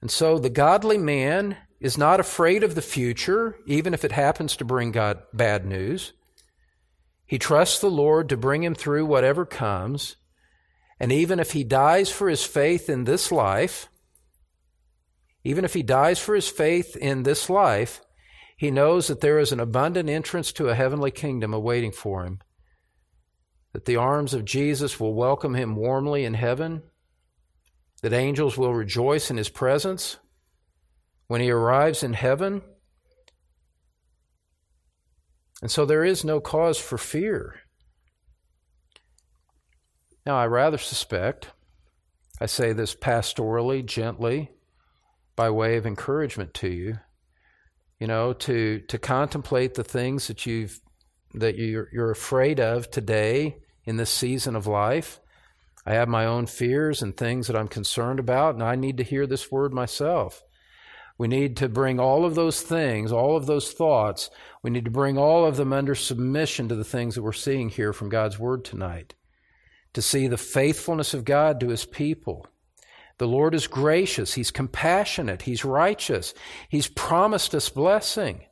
[0.00, 4.56] And so the godly man is not afraid of the future, even if it happens
[4.56, 6.12] to bring God bad news.
[7.26, 10.16] He trusts the Lord to bring him through whatever comes.
[11.00, 13.88] And even if he dies for his faith in this life,
[15.42, 18.00] even if he dies for his faith in this life,
[18.56, 22.40] he knows that there is an abundant entrance to a heavenly kingdom awaiting for him,
[23.72, 26.82] that the arms of Jesus will welcome him warmly in heaven,
[28.02, 30.18] that angels will rejoice in his presence,
[31.26, 32.62] when he arrives in heaven.
[35.64, 37.54] And so there is no cause for fear.
[40.26, 41.52] Now, I rather suspect,
[42.38, 44.50] I say this pastorally, gently,
[45.36, 46.98] by way of encouragement to you,
[47.98, 50.82] you know, to, to contemplate the things that you've
[51.32, 53.56] that you're, you're afraid of today
[53.86, 55.18] in this season of life.
[55.86, 59.02] I have my own fears and things that I'm concerned about, and I need to
[59.02, 60.42] hear this word myself.
[61.16, 64.30] We need to bring all of those things, all of those thoughts,
[64.64, 67.68] we need to bring all of them under submission to the things that we're seeing
[67.68, 69.14] here from God's Word tonight.
[69.92, 72.46] To see the faithfulness of God to His people.
[73.18, 76.34] The Lord is gracious, He's compassionate, He's righteous,
[76.68, 78.46] He's promised us blessing.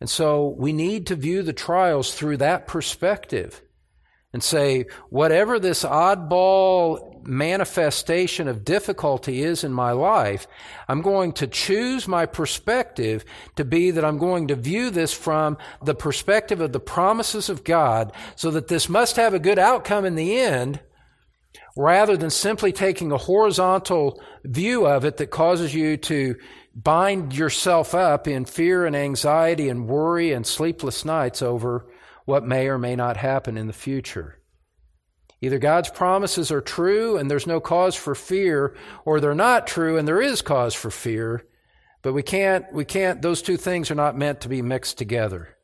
[0.00, 3.62] And so we need to view the trials through that perspective
[4.32, 10.46] and say, whatever this oddball manifestation of difficulty is in my life,
[10.88, 13.24] I'm going to choose my perspective
[13.56, 17.64] to be that I'm going to view this from the perspective of the promises of
[17.64, 20.80] God so that this must have a good outcome in the end
[21.76, 26.36] rather than simply taking a horizontal view of it that causes you to
[26.74, 31.86] bind yourself up in fear and anxiety and worry and sleepless nights over
[32.24, 34.38] what may or may not happen in the future.
[35.42, 38.74] Either God's promises are true and there's no cause for fear,
[39.04, 41.46] or they're not true and there is cause for fear.
[42.02, 45.56] But we can't, we can't, those two things are not meant to be mixed together.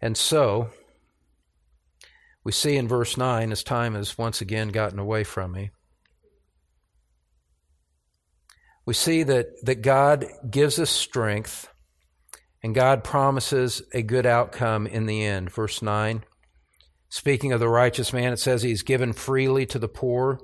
[0.00, 0.70] And so,
[2.44, 5.70] we see in verse 9, as time has once again gotten away from me,
[8.84, 11.71] we see that, that God gives us strength
[12.62, 15.50] and God promises a good outcome in the end.
[15.50, 16.24] Verse 9.
[17.08, 20.38] Speaking of the righteous man, it says he's given freely to the poor.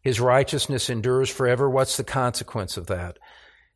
[0.00, 1.68] His righteousness endures forever.
[1.68, 3.18] What's the consequence of that?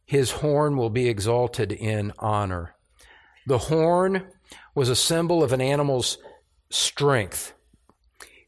[0.05, 2.75] His horn will be exalted in honor.
[3.47, 4.29] The horn
[4.75, 6.19] was a symbol of an animal's
[6.71, 7.55] strength.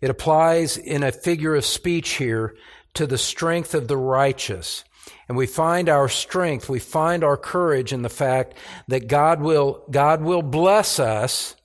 [0.00, 2.54] It applies in a figure of speech here
[2.94, 4.84] to the strength of the righteous.
[5.28, 8.54] And we find our strength, we find our courage in the fact
[8.88, 11.56] that God will, God will bless us,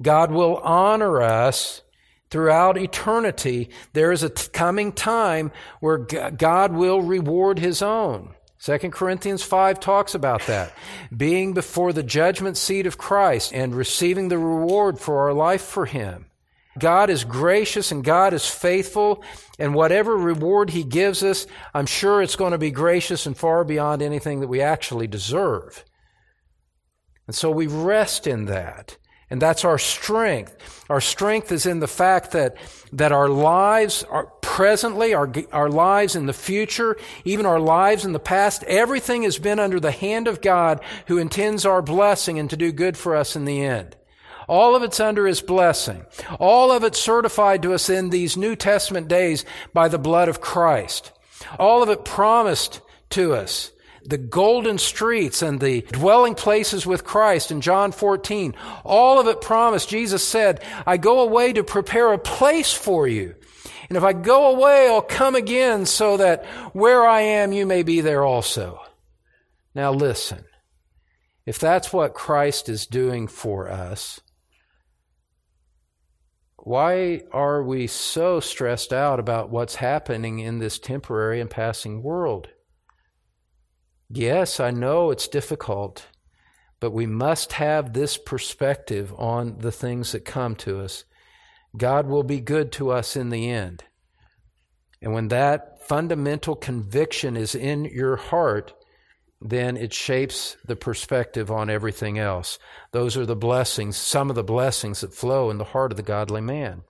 [0.00, 1.82] God will honor us
[2.30, 3.70] throughout eternity.
[3.92, 8.34] There is a t- coming time where God will reward his own.
[8.60, 10.72] 2 Corinthians 5 talks about that.
[11.14, 15.84] Being before the judgment seat of Christ and receiving the reward for our life for
[15.84, 16.26] him.
[16.78, 19.22] God is gracious and God is faithful,
[19.58, 23.64] and whatever reward He gives us, I'm sure it's going to be gracious and far
[23.64, 25.84] beyond anything that we actually deserve.
[27.26, 28.96] And so we rest in that.
[29.30, 30.84] And that's our strength.
[30.90, 32.56] Our strength is in the fact that,
[32.92, 38.12] that our lives are presently, our, our lives in the future, even our lives in
[38.12, 42.50] the past, everything has been under the hand of God who intends our blessing and
[42.50, 43.96] to do good for us in the end.
[44.48, 46.04] All of it's under His blessing.
[46.38, 50.40] All of it certified to us in these New Testament days by the blood of
[50.40, 51.12] Christ.
[51.58, 52.80] All of it promised
[53.10, 53.70] to us.
[54.06, 58.54] The golden streets and the dwelling places with Christ in John 14.
[58.84, 59.88] All of it promised.
[59.88, 63.34] Jesus said, I go away to prepare a place for you.
[63.88, 67.82] And if I go away, I'll come again so that where I am, you may
[67.82, 68.80] be there also.
[69.74, 70.44] Now listen.
[71.46, 74.20] If that's what Christ is doing for us,
[76.64, 82.48] why are we so stressed out about what's happening in this temporary and passing world?
[84.08, 86.06] Yes, I know it's difficult,
[86.80, 91.04] but we must have this perspective on the things that come to us.
[91.76, 93.84] God will be good to us in the end.
[95.02, 98.72] And when that fundamental conviction is in your heart,
[99.46, 102.58] then it shapes the perspective on everything else.
[102.92, 106.02] Those are the blessings, some of the blessings that flow in the heart of the
[106.02, 106.82] godly man.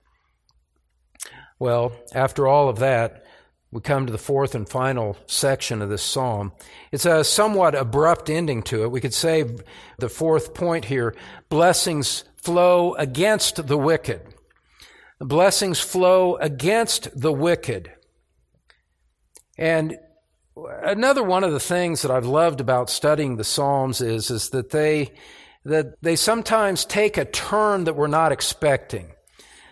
[1.59, 3.25] Well, after all of that,
[3.71, 6.53] we come to the fourth and final section of this psalm.
[6.93, 8.91] It's a somewhat abrupt ending to it.
[8.91, 9.43] We could say
[9.99, 11.13] the fourth point here
[11.49, 14.21] blessings flow against the wicked.
[15.19, 17.91] Blessings flow against the wicked.
[19.57, 19.97] And
[20.55, 24.69] another one of the things that I've loved about studying the Psalms is, is that
[24.69, 25.13] they,
[25.65, 29.11] that they sometimes take a turn that we're not expecting.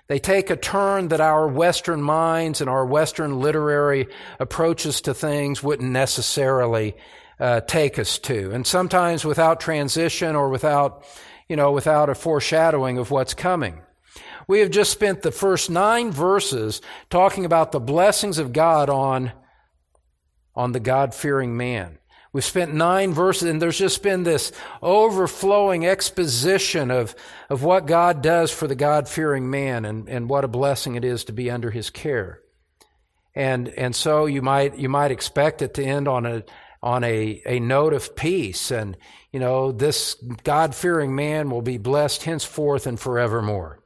[0.08, 4.08] They take a turn that our Western minds and our Western literary
[4.40, 6.96] approaches to things wouldn't necessarily
[7.40, 8.52] uh, take us to.
[8.52, 11.06] And sometimes without transition or without,
[11.48, 13.82] you know, without a foreshadowing of what's coming.
[14.46, 19.32] We have just spent the first nine verses talking about the blessings of God on
[20.56, 21.98] on the God fearing man.
[22.34, 24.52] We've spent nine verses, and there's just been this
[24.82, 27.16] overflowing exposition of,
[27.48, 31.06] of what God does for the God fearing man and, and what a blessing it
[31.06, 32.42] is to be under his care.
[33.36, 36.44] And, and so you might, you might expect it to end on a,
[36.82, 38.72] on a, a note of peace.
[38.72, 38.98] And,
[39.32, 43.80] you know, this God fearing man will be blessed henceforth and forevermore.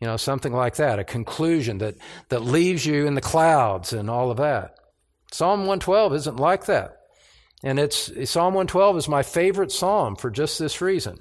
[0.00, 1.96] You know, something like that, a conclusion that,
[2.30, 4.76] that leaves you in the clouds and all of that.
[5.34, 6.98] Psalm 112 isn't like that.
[7.64, 11.18] And it's Psalm 112 is my favorite psalm for just this reason.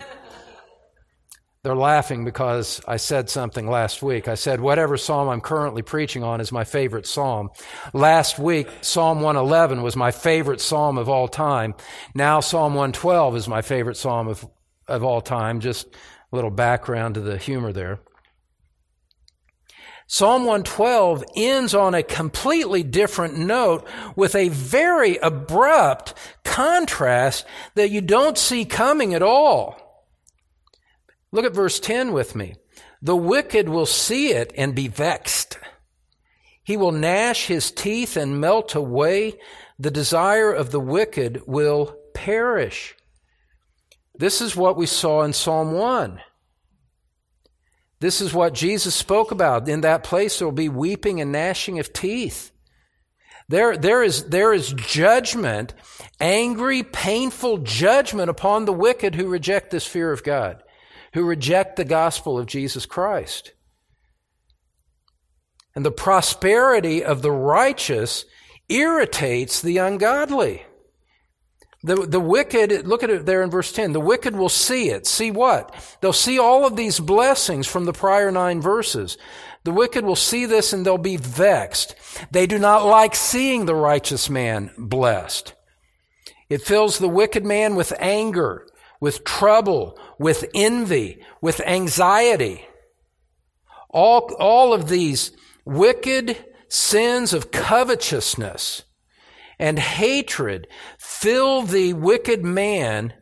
[1.63, 4.27] They're laughing because I said something last week.
[4.27, 7.49] I said, whatever psalm I'm currently preaching on is my favorite psalm.
[7.91, 11.73] Last week, Psalm 111 was my favorite psalm of all time.
[12.13, 14.47] Now, Psalm 112 is my favorite psalm of,
[14.87, 15.59] of all time.
[15.59, 17.99] Just a little background to the humor there.
[20.07, 27.45] Psalm 112 ends on a completely different note with a very abrupt contrast
[27.75, 30.05] that you don't see coming at all.
[31.31, 32.55] Look at verse 10 with me.
[33.01, 35.57] The wicked will see it and be vexed.
[36.63, 39.39] He will gnash his teeth and melt away.
[39.77, 42.95] The desire of the wicked will perish.
[44.15, 46.21] This is what we saw in Psalm 1.
[48.03, 49.69] This is what Jesus spoke about.
[49.69, 52.51] In that place, there will be weeping and gnashing of teeth.
[53.47, 55.73] There, there, is, there is judgment,
[56.19, 60.61] angry, painful judgment upon the wicked who reject this fear of God,
[61.13, 63.53] who reject the gospel of Jesus Christ.
[65.73, 68.25] And the prosperity of the righteous
[68.67, 70.65] irritates the ungodly.
[71.85, 73.91] The, the wicked, look at it there in verse 10.
[73.91, 75.05] The wicked will see it.
[75.05, 75.75] See what?
[75.99, 79.17] They'll see all of these blessings from the prior nine verses.
[79.65, 81.95] The wicked will see this and they'll be vexed.
[82.31, 85.53] They do not like seeing the righteous man blessed.
[86.49, 88.65] It fills the wicked man with anger,
[89.01, 92.65] with trouble, with envy, with anxiety.
[93.89, 95.31] All, all of these
[95.65, 98.83] wicked sins of covetousness
[99.63, 100.67] and hatred
[100.99, 103.13] fill the wicked man.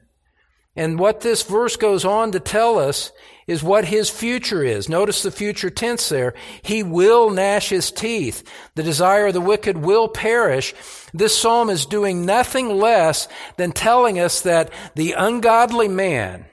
[0.76, 3.12] And what this verse goes on to tell us
[3.46, 4.90] is what his future is.
[4.90, 6.34] Notice the future tense there.
[6.64, 8.44] He will gnash his teeth.
[8.74, 10.74] The desire of the wicked will perish.
[11.14, 13.28] This psalm is doing nothing less
[13.58, 16.48] than telling us that the ungodly man,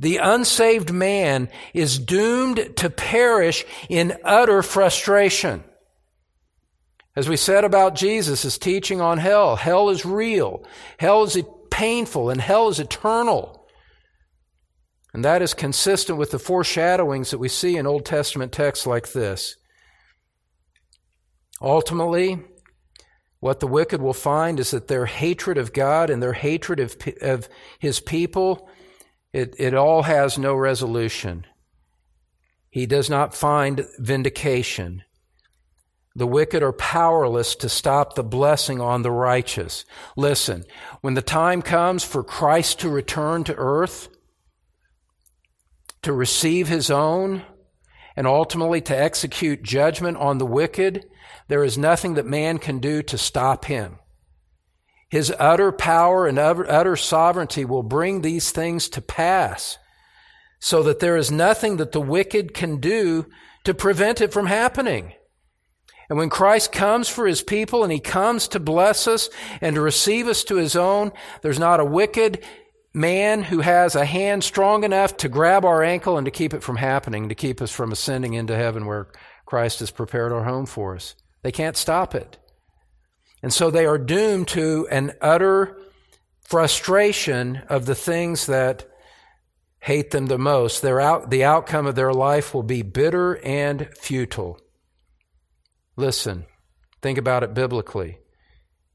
[0.00, 5.62] the unsaved man is doomed to perish in utter frustration.
[7.18, 10.62] As we said about Jesus' his teaching on hell, hell is real,
[11.00, 11.36] hell is
[11.68, 13.66] painful, and hell is eternal.
[15.12, 19.10] And that is consistent with the foreshadowings that we see in Old Testament texts like
[19.10, 19.56] this.
[21.60, 22.38] Ultimately,
[23.40, 26.96] what the wicked will find is that their hatred of God and their hatred of,
[27.20, 27.48] of
[27.80, 28.70] His people,
[29.32, 31.48] it, it all has no resolution.
[32.70, 35.02] He does not find vindication.
[36.18, 39.84] The wicked are powerless to stop the blessing on the righteous.
[40.16, 40.64] Listen,
[41.00, 44.08] when the time comes for Christ to return to earth,
[46.02, 47.44] to receive his own,
[48.16, 51.04] and ultimately to execute judgment on the wicked,
[51.46, 54.00] there is nothing that man can do to stop him.
[55.08, 59.78] His utter power and utter sovereignty will bring these things to pass
[60.58, 63.26] so that there is nothing that the wicked can do
[63.62, 65.12] to prevent it from happening.
[66.08, 69.28] And when Christ comes for his people and he comes to bless us
[69.60, 72.42] and to receive us to his own, there's not a wicked
[72.94, 76.62] man who has a hand strong enough to grab our ankle and to keep it
[76.62, 79.08] from happening, to keep us from ascending into heaven where
[79.44, 81.14] Christ has prepared our home for us.
[81.42, 82.38] They can't stop it.
[83.42, 85.78] And so they are doomed to an utter
[86.40, 88.88] frustration of the things that
[89.80, 90.84] hate them the most.
[90.84, 94.58] Out, the outcome of their life will be bitter and futile.
[95.98, 96.44] Listen,
[97.02, 98.20] think about it biblically.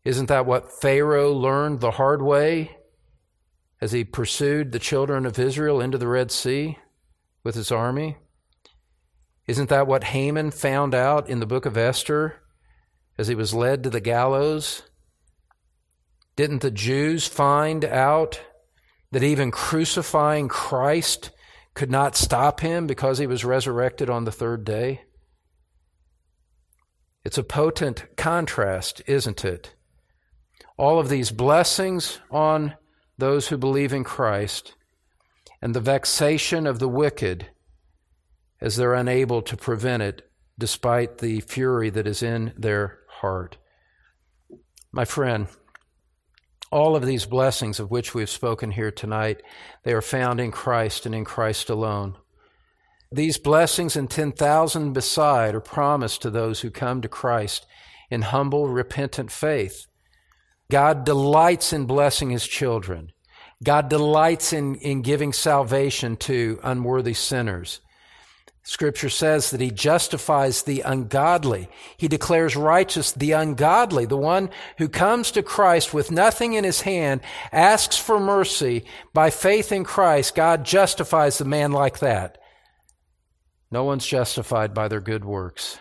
[0.06, 2.78] Isn't that what Pharaoh learned the hard way
[3.82, 6.78] as he pursued the children of Israel into the Red Sea
[7.44, 8.16] with his army?
[9.48, 12.36] Isn't that what Haman found out in the book of Esther
[13.18, 14.84] as he was led to the gallows?
[16.38, 18.40] Didn't the Jews find out
[19.12, 21.32] that even crucifying Christ
[21.74, 25.02] could not stop him because he was resurrected on the third day?
[27.26, 29.76] It's a potent contrast, isn't it?
[30.78, 32.76] All of these blessings on
[33.18, 34.76] those who believe in Christ
[35.62, 37.48] and the vexation of the wicked
[38.60, 43.58] as they're unable to prevent it despite the fury that is in their heart.
[44.92, 45.48] My friend,
[46.72, 49.42] all of these blessings of which we've spoken here tonight,
[49.84, 52.18] they are found in Christ and in Christ alone.
[53.16, 57.68] These blessings and 10,000 beside are promised to those who come to Christ
[58.10, 59.86] in humble, repentant faith.
[60.72, 63.12] God delights in blessing his children.
[63.64, 67.82] God delights in, in giving salvation to unworthy sinners.
[68.64, 71.70] Scripture says that he justifies the ungodly.
[71.98, 74.06] He declares righteous the ungodly.
[74.06, 78.86] The one who comes to Christ with nothing in his hand asks for mercy.
[79.14, 82.40] By faith in Christ, God justifies the man like that.
[83.74, 85.80] No one's justified by their good works.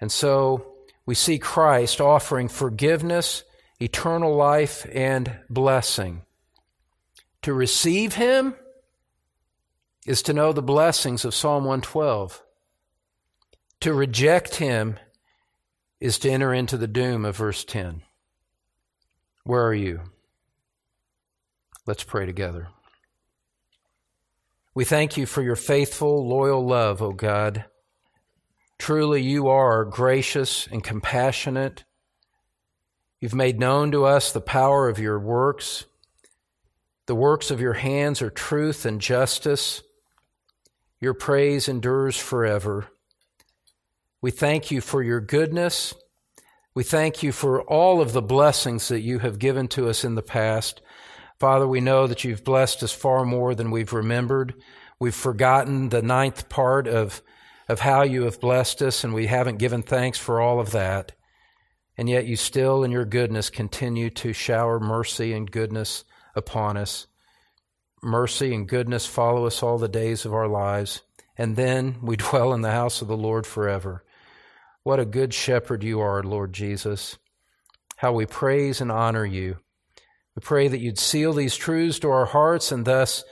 [0.00, 0.76] And so
[1.06, 3.42] we see Christ offering forgiveness,
[3.80, 6.22] eternal life, and blessing.
[7.42, 8.54] To receive him,
[10.06, 12.40] is to know the blessings of Psalm 112.
[13.80, 15.00] To reject him
[15.98, 18.02] is to enter into the doom of verse 10.
[19.42, 20.02] Where are you?
[21.86, 22.68] Let's pray together.
[24.74, 27.66] We thank you for your faithful, loyal love, O God.
[28.78, 31.84] Truly, you are gracious and compassionate.
[33.20, 35.84] You've made known to us the power of your works.
[37.06, 39.82] The works of your hands are truth and justice.
[41.00, 42.88] Your praise endures forever.
[44.22, 45.92] We thank you for your goodness.
[46.74, 50.14] We thank you for all of the blessings that you have given to us in
[50.14, 50.80] the past.
[51.42, 54.54] Father, we know that you've blessed us far more than we've remembered.
[55.00, 57.20] We've forgotten the ninth part of,
[57.68, 61.16] of how you have blessed us, and we haven't given thanks for all of that.
[61.98, 66.04] And yet you still, in your goodness, continue to shower mercy and goodness
[66.36, 67.08] upon us
[68.04, 71.02] mercy and goodness follow us all the days of our lives,
[71.36, 74.04] and then we dwell in the house of the Lord forever.
[74.84, 77.18] What a good shepherd you are, Lord Jesus.
[77.96, 79.56] How we praise and honor you.
[80.36, 83.24] We pray that you'd seal these truths to our hearts and thus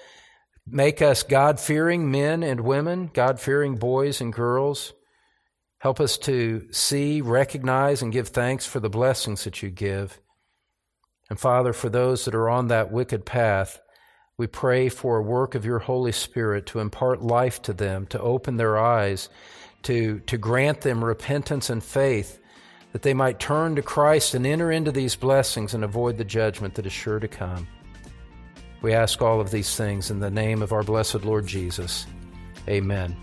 [0.66, 4.92] make us God fearing men and women, God fearing boys and girls.
[5.78, 10.20] Help us to see, recognize, and give thanks for the blessings that you give.
[11.30, 13.80] And Father, for those that are on that wicked path,
[14.36, 18.20] we pray for a work of your Holy Spirit to impart life to them, to
[18.20, 19.28] open their eyes,
[19.82, 22.39] to, to grant them repentance and faith,
[22.92, 26.74] that they might turn to Christ and enter into these blessings and avoid the judgment
[26.74, 27.66] that is sure to come.
[28.82, 32.06] We ask all of these things in the name of our blessed Lord Jesus.
[32.68, 33.14] Amen.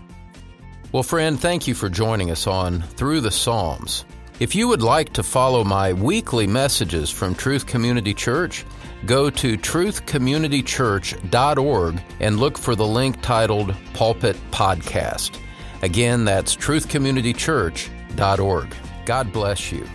[0.92, 4.04] Well, friend, thank you for joining us on Through the Psalms.
[4.40, 8.64] If you would like to follow my weekly messages from Truth Community Church,
[9.04, 15.38] go to truthcommunitychurch.org and look for the link titled Pulpit Podcast.
[15.82, 18.74] Again, that's truthcommunitychurch.org.
[19.08, 19.88] God bless you.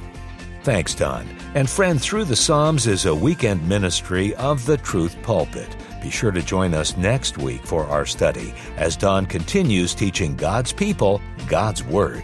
[0.64, 1.30] Thanks, Don.
[1.54, 5.78] And friend, Through the Psalms is a weekend ministry of the Truth Pulpit.
[6.02, 10.74] Be sure to join us next week for our study as Don continues teaching God's
[10.74, 12.24] people God's Word.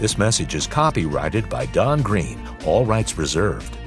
[0.00, 3.78] This message is copyrighted by Don Green, all rights reserved.